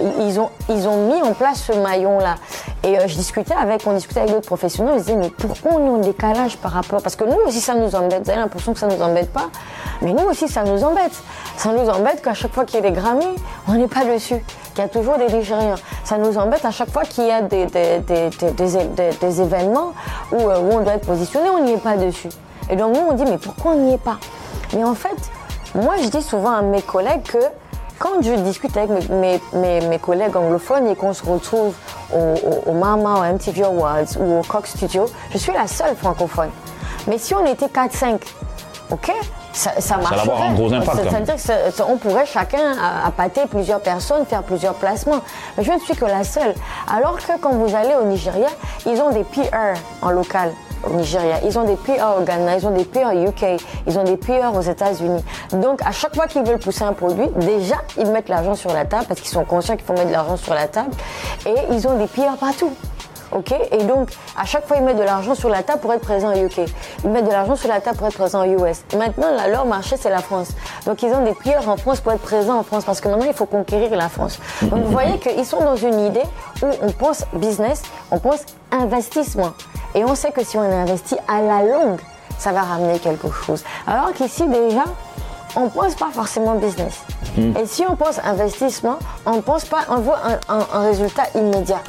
ils 0.00 0.38
ont, 0.38 0.50
ils 0.68 0.86
ont 0.86 1.08
mis 1.08 1.22
en 1.22 1.32
place 1.32 1.62
ce 1.62 1.72
maillon-là. 1.72 2.36
Et 2.84 2.98
euh, 2.98 3.06
je 3.06 3.16
discutais 3.16 3.54
avec, 3.54 3.86
on 3.86 3.92
discutait 3.92 4.20
avec 4.20 4.32
d'autres 4.32 4.46
professionnels, 4.46 4.94
ils 4.96 5.02
disaient, 5.02 5.16
mais 5.16 5.30
pourquoi 5.30 5.72
on 5.72 5.86
est 5.86 5.90
en 5.90 5.98
décalage 5.98 6.56
par 6.58 6.72
rapport? 6.72 7.02
Parce 7.02 7.16
que 7.16 7.24
nous 7.24 7.38
aussi, 7.46 7.60
ça 7.60 7.74
nous 7.74 7.94
embête. 7.94 8.24
Vous 8.24 8.30
avez 8.30 8.40
l'impression 8.40 8.72
que 8.72 8.78
ça 8.78 8.86
nous 8.86 9.00
embête 9.02 9.32
pas, 9.32 9.48
mais 10.02 10.12
nous 10.12 10.24
aussi, 10.24 10.48
ça 10.48 10.62
nous 10.64 10.82
embête. 10.84 11.12
Ça 11.56 11.70
nous 11.72 11.88
embête 11.88 12.22
qu'à 12.22 12.34
chaque 12.34 12.52
fois 12.52 12.64
qu'il 12.64 12.82
y 12.82 12.86
a 12.86 12.90
des 12.90 12.94
Grammys, 12.94 13.36
on 13.66 13.72
n'est 13.72 13.88
pas 13.88 14.04
dessus. 14.04 14.42
Qu'il 14.74 14.84
y 14.84 14.86
a 14.86 14.88
toujours 14.88 15.18
des 15.18 15.26
Nigériens. 15.26 15.74
Ça 16.04 16.18
nous 16.18 16.38
embête 16.38 16.64
à 16.64 16.70
chaque 16.70 16.90
fois 16.90 17.02
qu'il 17.02 17.26
y 17.26 17.30
a 17.30 17.42
des, 17.42 17.66
des, 17.66 17.98
des, 18.00 18.30
des, 19.20 19.40
événements 19.40 19.92
où, 20.30 20.36
euh, 20.36 20.60
où 20.60 20.72
on 20.74 20.80
doit 20.80 20.94
être 20.94 21.06
positionné, 21.06 21.50
on 21.50 21.64
n'y 21.64 21.72
est 21.72 21.82
pas 21.82 21.96
dessus. 21.96 22.28
Et 22.70 22.76
donc 22.76 22.94
nous, 22.94 23.02
on 23.10 23.12
dit, 23.14 23.24
mais 23.24 23.38
pourquoi 23.38 23.72
on 23.72 23.76
n'y 23.76 23.94
est 23.94 23.98
pas? 23.98 24.18
Mais 24.74 24.84
en 24.84 24.94
fait, 24.94 25.16
moi, 25.74 25.94
je 26.02 26.08
dis 26.08 26.22
souvent 26.22 26.52
à 26.52 26.62
mes 26.62 26.82
collègues 26.82 27.22
que 27.24 27.38
quand 27.98 28.22
je 28.22 28.32
discute 28.32 28.76
avec 28.76 28.90
mes, 29.10 29.40
mes, 29.54 29.80
mes, 29.80 29.98
collègues 29.98 30.36
anglophones 30.36 30.86
et 30.88 30.94
qu'on 30.94 31.12
se 31.12 31.24
retrouve 31.24 31.74
au, 32.14 32.16
au, 32.18 32.70
au 32.70 32.72
Mama, 32.72 33.14
au 33.20 33.32
MTV 33.34 33.64
Awards 33.64 34.16
ou 34.20 34.38
au 34.38 34.42
Cox 34.42 34.70
Studio, 34.76 35.06
je 35.30 35.38
suis 35.38 35.52
la 35.52 35.66
seule 35.66 35.96
francophone. 35.96 36.50
Mais 37.06 37.18
si 37.18 37.34
on 37.34 37.44
était 37.46 37.66
4-5, 37.66 38.18
ok 38.90 39.12
ça, 39.52 39.72
ça 39.80 39.96
va 39.96 40.02
marcherait. 40.02 40.20
avoir 40.20 40.42
un 40.42 40.54
gros 40.54 40.72
impact. 40.72 40.98
C'est-à-dire 41.08 41.34
que 41.34 41.40
ça- 41.40 41.70
ça- 41.72 41.86
on 41.88 41.96
pourrait 41.96 42.26
chacun 42.26 42.76
à- 42.80 43.08
appâter 43.08 43.40
plusieurs 43.50 43.80
personnes, 43.80 44.24
faire 44.26 44.44
plusieurs 44.44 44.74
placements. 44.74 45.20
Mais 45.56 45.64
je 45.64 45.72
ne 45.72 45.78
suis 45.80 45.96
que 45.96 46.04
la 46.04 46.22
seule. 46.22 46.54
Alors 46.94 47.16
que 47.18 47.32
quand 47.40 47.50
vous 47.54 47.74
allez 47.74 47.94
au 48.00 48.04
Nigeria, 48.04 48.46
ils 48.86 49.00
ont 49.00 49.10
des 49.10 49.24
PR 49.24 49.74
en 50.02 50.10
local 50.10 50.52
au 50.84 50.90
Nigeria. 50.94 51.36
Ils 51.44 51.58
ont 51.58 51.64
des 51.64 51.76
PR 51.76 52.18
au 52.18 52.22
Ghana, 52.22 52.56
ils 52.56 52.66
ont 52.66 52.70
des 52.70 52.84
PR 52.84 53.14
au 53.14 53.28
UK, 53.28 53.60
ils 53.86 53.98
ont 53.98 54.04
des 54.04 54.16
PR 54.16 54.54
aux 54.54 54.60
États-Unis. 54.60 55.24
Donc, 55.52 55.80
à 55.82 55.92
chaque 55.92 56.14
fois 56.14 56.26
qu'ils 56.26 56.42
veulent 56.42 56.58
pousser 56.58 56.84
un 56.84 56.92
produit, 56.92 57.28
déjà, 57.36 57.76
ils 57.98 58.10
mettent 58.10 58.28
l'argent 58.28 58.54
sur 58.54 58.72
la 58.72 58.84
table 58.84 59.06
parce 59.08 59.20
qu'ils 59.20 59.30
sont 59.30 59.44
conscients 59.44 59.76
qu'il 59.76 59.84
faut 59.84 59.94
mettre 59.94 60.08
de 60.08 60.12
l'argent 60.12 60.36
sur 60.36 60.54
la 60.54 60.68
table. 60.68 60.90
Et 61.46 61.54
ils 61.72 61.86
ont 61.88 61.96
des 61.96 62.06
PR 62.06 62.36
partout. 62.38 62.72
Ok? 63.32 63.52
Et 63.72 63.84
donc, 63.84 64.10
à 64.38 64.44
chaque 64.44 64.66
fois, 64.66 64.78
ils 64.78 64.82
mettent 64.82 64.96
de 64.96 65.02
l'argent 65.02 65.34
sur 65.34 65.48
la 65.48 65.62
table 65.62 65.80
pour 65.80 65.92
être 65.92 66.00
présents 66.00 66.32
au 66.34 66.46
UK. 66.46 66.60
Ils 67.04 67.10
mettent 67.10 67.26
de 67.26 67.30
l'argent 67.30 67.56
sur 67.56 67.68
la 67.68 67.80
table 67.80 67.98
pour 67.98 68.06
être 68.06 68.16
présents 68.16 68.46
aux 68.46 68.66
US. 68.66 68.84
Maintenant, 68.96 69.28
leur 69.48 69.66
marché, 69.66 69.96
c'est 69.98 70.10
la 70.10 70.20
France. 70.20 70.48
Donc, 70.86 71.02
ils 71.02 71.12
ont 71.12 71.24
des 71.24 71.34
PR 71.34 71.68
en 71.68 71.76
France 71.76 72.00
pour 72.00 72.12
être 72.12 72.22
présents 72.22 72.58
en 72.58 72.62
France 72.62 72.84
parce 72.84 73.00
que 73.00 73.08
maintenant, 73.08 73.26
il 73.26 73.34
faut 73.34 73.46
conquérir 73.46 73.94
la 73.94 74.08
France. 74.08 74.38
Donc, 74.62 74.82
vous 74.82 74.90
voyez 74.90 75.18
qu'ils 75.18 75.44
sont 75.44 75.60
dans 75.60 75.76
une 75.76 76.00
idée 76.00 76.22
où 76.62 76.66
on 76.82 76.90
pense 76.90 77.24
business, 77.34 77.82
on 78.10 78.18
pense 78.18 78.40
investissement. 78.72 79.52
Et 79.94 80.04
on 80.04 80.14
sait 80.14 80.30
que 80.32 80.44
si 80.44 80.56
on 80.56 80.62
investit 80.62 81.16
à 81.28 81.40
la 81.40 81.62
longue, 81.62 82.00
ça 82.38 82.52
va 82.52 82.62
ramener 82.62 82.98
quelque 82.98 83.30
chose. 83.30 83.64
Alors 83.86 84.12
qu'ici, 84.12 84.46
déjà, 84.46 84.84
on 85.56 85.62
ne 85.64 85.68
pense 85.70 85.94
pas 85.94 86.08
forcément 86.12 86.54
business. 86.54 87.00
Et 87.36 87.66
si 87.66 87.84
on 87.88 87.96
pense 87.96 88.20
investissement, 88.24 88.98
on 89.26 89.40
pense 89.40 89.64
pas, 89.64 89.80
on 89.88 89.96
voit 89.96 90.18
un, 90.48 90.54
un- 90.54 90.66
un 90.72 90.80
résultat 90.84 91.22
immédiat. 91.34 91.80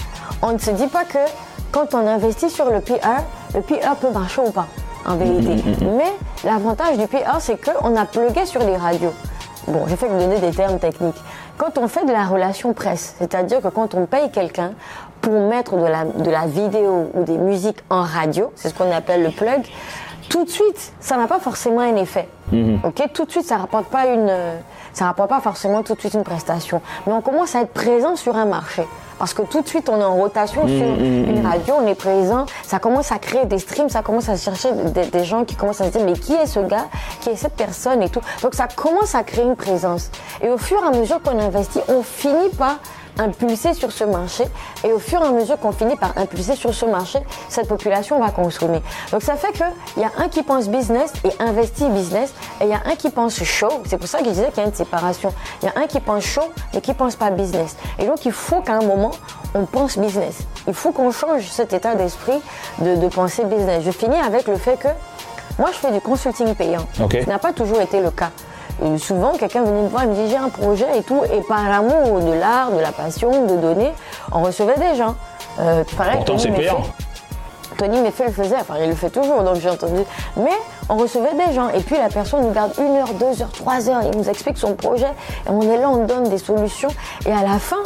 On 0.42 0.52
ne 0.54 0.58
se 0.58 0.72
dit 0.72 0.88
pas 0.88 1.04
que 1.06 1.18
quand 1.72 1.94
on 1.94 2.08
investit 2.08 2.50
sur 2.50 2.70
le 2.72 2.80
PR, 2.80 3.22
le 3.54 3.62
PR 3.62 3.96
peut 4.00 4.10
marcher 4.12 4.42
ou 4.42 4.52
pas, 4.52 4.68
en 5.06 5.16
vérité. 5.16 5.62
Mais 5.82 6.14
l'avantage 6.44 6.98
du 6.98 7.08
PR, 7.08 7.40
c'est 7.40 7.58
qu'on 7.64 7.96
a 7.96 8.06
plugué 8.06 8.46
sur 8.46 8.62
les 8.62 8.78
radios. 8.78 9.14
Bon, 9.68 9.86
je 9.88 9.96
fais 9.96 10.08
vous 10.08 10.18
donner 10.18 10.40
des 10.40 10.52
termes 10.52 10.80
techniques. 10.80 11.22
Quand 11.58 11.78
on 11.78 11.88
fait 11.88 12.06
de 12.06 12.12
la 12.12 12.26
relation 12.26 12.74
presse, 12.74 13.16
c'est-à-dire 13.20 13.62
que 13.62 13.68
quand 13.68 13.94
on 13.94 14.06
paye 14.06 14.32
quelqu'un 14.32 14.72
pour 15.22 15.34
mettre 15.48 15.76
de 15.76 15.86
la, 15.86 16.06
de 16.06 16.30
la 16.30 16.46
vidéo 16.46 17.10
ou 17.14 17.24
des 17.24 17.38
musiques 17.38 17.80
en 17.90 18.02
radio, 18.04 18.52
c'est 18.56 18.70
ce 18.70 18.74
qu'on 18.74 18.92
appelle 18.92 19.24
le 19.24 19.32
plug, 19.32 19.62
tout 20.30 20.46
de 20.46 20.50
suite, 20.50 20.94
ça 21.00 21.18
n'a 21.18 21.28
pas 21.28 21.40
forcément 21.40 21.82
un 21.82 21.96
effet. 21.96 22.28
Ok, 22.84 23.02
tout 23.14 23.26
de 23.26 23.32
suite, 23.32 23.46
ça 23.46 23.58
rapporte 23.58 23.86
pas 23.86 24.06
une, 24.08 24.28
euh, 24.30 24.58
ça 24.94 25.06
rapporte 25.06 25.30
pas 25.30 25.40
forcément 25.40 25.84
tout 25.84 25.96
de 25.96 26.00
suite 26.00 26.14
une 26.14 26.24
prestation. 26.24 26.82
Mais 27.06 27.14
on 27.14 27.22
commence 27.22 27.56
à 27.56 27.62
être 27.62 27.74
présent 27.74 28.16
sur 28.16 28.36
un 28.36 28.46
marché. 28.46 28.88
Parce 29.18 29.34
que 29.34 29.42
tout 29.42 29.62
de 29.62 29.68
suite, 29.68 29.90
on 29.90 30.00
est 30.00 30.04
en 30.04 30.16
rotation 30.16 30.66
sur 30.66 30.86
une 30.86 31.46
radio, 31.46 31.76
on 31.84 31.88
est 31.88 31.96
présent, 31.96 32.46
ça 32.64 32.80
commence 32.80 33.12
à 33.12 33.20
créer 33.20 33.46
des 33.46 33.60
streams, 33.60 33.90
ça 33.90 34.02
commence 34.02 34.30
à 34.30 34.38
chercher 34.38 34.72
des, 34.72 35.08
des 35.08 35.26
gens 35.26 35.44
qui 35.44 35.56
commencent 35.56 35.82
à 35.82 35.86
se 35.86 35.90
dire 35.90 36.06
mais 36.06 36.14
qui 36.14 36.34
est 36.34 36.46
ce 36.46 36.62
gars, 36.62 36.88
qui 37.20 37.30
est 37.30 37.36
cette 37.36 37.56
personne 37.56 38.02
et 38.02 38.10
tout? 38.10 38.22
Donc 38.42 38.56
ça 38.56 38.68
commence 38.74 39.16
à 39.16 39.24
créer 39.24 39.44
une 39.44 39.58
présence. 39.58 40.10
Et 40.42 40.50
au 40.50 40.58
fur 40.58 40.82
et 40.84 40.88
à 40.88 40.98
mesure 40.98 41.22
qu'on 41.22 41.38
investit, 41.38 41.82
on 41.90 42.02
finit 42.02 42.50
par 42.58 42.78
impulser 43.20 43.74
sur 43.74 43.92
ce 43.92 44.04
marché 44.04 44.46
et 44.84 44.92
au 44.92 45.00
fur 45.00 45.22
et 45.22 45.26
à 45.26 45.32
mesure 45.32 45.60
qu'on 45.60 45.72
finit 45.72 45.96
par 45.96 46.18
impulser 46.18 46.56
sur 46.56 46.74
ce 46.74 46.86
marché, 46.86 47.20
cette 47.50 47.68
population 47.68 48.20
va 48.20 48.32
consommer. 48.32 48.82
Donc 49.12 49.22
ça 49.22 49.36
fait 49.36 49.52
qu'il 49.52 50.02
y 50.02 50.06
a 50.06 50.12
un 50.18 50.28
qui 50.30 50.44
pense 50.44 50.68
business 50.70 51.14
et 51.24 51.32
investit 51.42 51.90
business 51.90 52.34
et 52.62 52.66
il 52.66 52.70
y 52.70 52.74
a 52.74 52.82
un 52.86 52.96
qui 52.96 53.10
pense 53.10 53.44
show. 53.44 53.70
C'est 53.86 53.98
pour 53.98 54.08
ça 54.08 54.20
que 54.20 54.26
je 54.26 54.30
disais 54.32 54.48
qu'il 54.50 54.64
y 54.64 54.66
a 54.66 54.70
une 54.70 54.74
séparation. 54.74 55.34
Il 55.62 55.66
y 55.66 55.70
a 55.70 55.74
un 55.82 55.88
qui 55.88 56.00
pense 56.00 56.24
show 56.24 56.42
mais 56.74 56.82
qui 56.82 56.94
pense 56.94 57.16
pas 57.16 57.30
business. 57.30 57.76
Et 58.00 58.06
donc 58.06 58.26
il 58.26 58.32
faut 58.32 58.62
qu'à 58.62 58.74
un 58.74 58.82
moment, 58.84 59.12
on 59.54 59.66
pense 59.66 59.98
business. 59.98 60.40
Il 60.68 60.74
faut 60.74 60.92
qu'on 60.92 61.12
change 61.12 61.48
cet 61.50 61.74
état 61.74 61.96
d'esprit 61.96 62.40
de, 62.80 62.96
de 62.96 63.08
penser 63.08 63.44
business. 63.46 63.84
Je 63.84 63.92
finis 63.92 64.20
avec 64.20 64.48
le 64.48 64.58
fait 64.58 64.78
que 64.78 64.88
moi 65.58 65.70
je 65.74 65.78
fais 65.78 65.92
du 65.92 66.00
consulting 66.02 66.56
payant. 66.56 66.88
Ça 67.24 67.32
n'a 67.32 67.40
pas 67.40 67.54
toujours 67.54 67.82
été 67.82 68.00
le 68.00 68.12
cas. 68.12 68.32
Et 68.86 68.98
souvent, 68.98 69.34
quelqu'un 69.34 69.64
venait 69.64 69.82
me 69.82 69.88
voir 69.90 70.04
et 70.04 70.08
me 70.08 70.16
dit 70.16 70.30
j'ai 70.30 70.38
un 70.38 70.50
projet 70.50 70.88
et 70.98 71.04
tout, 71.04 71.22
et 71.34 71.42
par 71.42 71.66
amour 71.70 72.22
de 72.22 72.32
l'art, 72.32 72.72
de 72.72 72.80
la 72.80 72.92
passion, 72.92 73.46
de 73.46 73.58
donner, 73.58 73.92
on 74.32 74.42
recevait 74.42 74.78
des 74.78 74.96
gens. 74.96 75.16
Euh, 75.60 75.84
pareil, 75.98 76.18
Pourtant, 76.18 76.38
c'est 76.38 76.52
payant. 76.52 76.82
Tony 77.78 78.02
Meffet 78.02 78.26
le 78.26 78.34
faisait, 78.34 78.58
enfin 78.60 78.76
il 78.82 78.90
le 78.90 78.96
fait 78.96 79.10
toujours, 79.10 79.42
donc 79.42 79.56
j'ai 79.56 79.70
entendu. 79.70 80.02
Mais 80.36 80.52
on 80.90 80.98
recevait 80.98 81.34
des 81.34 81.54
gens, 81.54 81.70
et 81.70 81.80
puis 81.80 81.98
la 81.98 82.10
personne 82.10 82.44
nous 82.44 82.52
garde 82.52 82.74
une 82.78 82.96
heure, 82.98 83.14
deux 83.14 83.42
heures, 83.42 83.52
trois 83.52 83.90
heures, 83.90 84.02
il 84.04 84.18
nous 84.18 84.30
explique 84.30 84.58
son 84.58 84.76
projet, 84.76 85.08
et 85.46 85.50
on 85.50 85.62
est 85.62 85.78
là, 85.78 85.90
on 85.90 86.06
donne 86.06 86.28
des 86.30 86.38
solutions, 86.38 86.90
et 87.26 87.32
à 87.32 87.42
la 87.42 87.58
fin, 87.58 87.84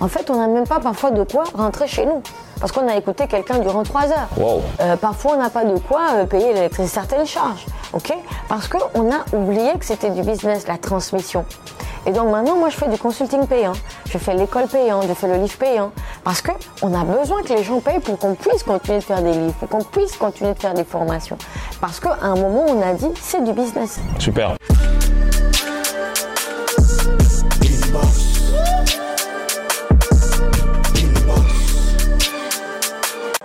en 0.00 0.08
fait, 0.08 0.28
on 0.30 0.36
n'a 0.36 0.48
même 0.48 0.66
pas 0.66 0.80
parfois 0.80 1.10
de 1.12 1.22
quoi 1.22 1.44
rentrer 1.54 1.86
chez 1.86 2.04
nous. 2.04 2.22
Parce 2.62 2.70
qu'on 2.70 2.86
a 2.88 2.94
écouté 2.94 3.26
quelqu'un 3.26 3.58
durant 3.58 3.82
trois 3.82 4.04
heures. 4.04 4.28
Wow. 4.36 4.62
Euh, 4.80 4.94
parfois, 4.94 5.32
on 5.34 5.42
n'a 5.42 5.50
pas 5.50 5.64
de 5.64 5.76
quoi 5.80 6.02
euh, 6.14 6.26
payer 6.26 6.52
l'électricité, 6.54 6.94
certaines 7.00 7.26
charges. 7.26 7.66
ok? 7.92 8.14
Parce 8.48 8.68
qu'on 8.68 9.10
a 9.10 9.36
oublié 9.36 9.72
que 9.80 9.84
c'était 9.84 10.10
du 10.10 10.22
business, 10.22 10.68
la 10.68 10.78
transmission. 10.78 11.44
Et 12.06 12.12
donc 12.12 12.30
maintenant, 12.30 12.54
moi, 12.54 12.68
je 12.68 12.76
fais 12.76 12.86
du 12.86 12.96
consulting 12.96 13.48
payant. 13.48 13.72
Je 14.08 14.16
fais 14.16 14.34
l'école 14.34 14.68
payante, 14.68 15.06
je 15.08 15.14
fais 15.14 15.26
le 15.26 15.42
livre 15.42 15.56
payant. 15.56 15.90
Parce 16.22 16.40
qu'on 16.40 16.94
a 16.94 17.02
besoin 17.02 17.42
que 17.42 17.52
les 17.52 17.64
gens 17.64 17.80
payent 17.80 17.98
pour 17.98 18.16
qu'on 18.16 18.34
puisse 18.36 18.62
continuer 18.62 18.98
de 18.98 19.04
faire 19.04 19.22
des 19.22 19.32
livres, 19.32 19.54
pour 19.54 19.68
qu'on 19.68 19.82
puisse 19.82 20.16
continuer 20.16 20.54
de 20.54 20.58
faire 20.60 20.74
des 20.74 20.84
formations. 20.84 21.38
Parce 21.80 21.98
qu'à 21.98 22.16
un 22.22 22.36
moment, 22.36 22.66
on 22.68 22.80
a 22.80 22.92
dit, 22.92 23.10
c'est 23.20 23.42
du 23.42 23.52
business. 23.52 23.98
Super. 24.20 24.54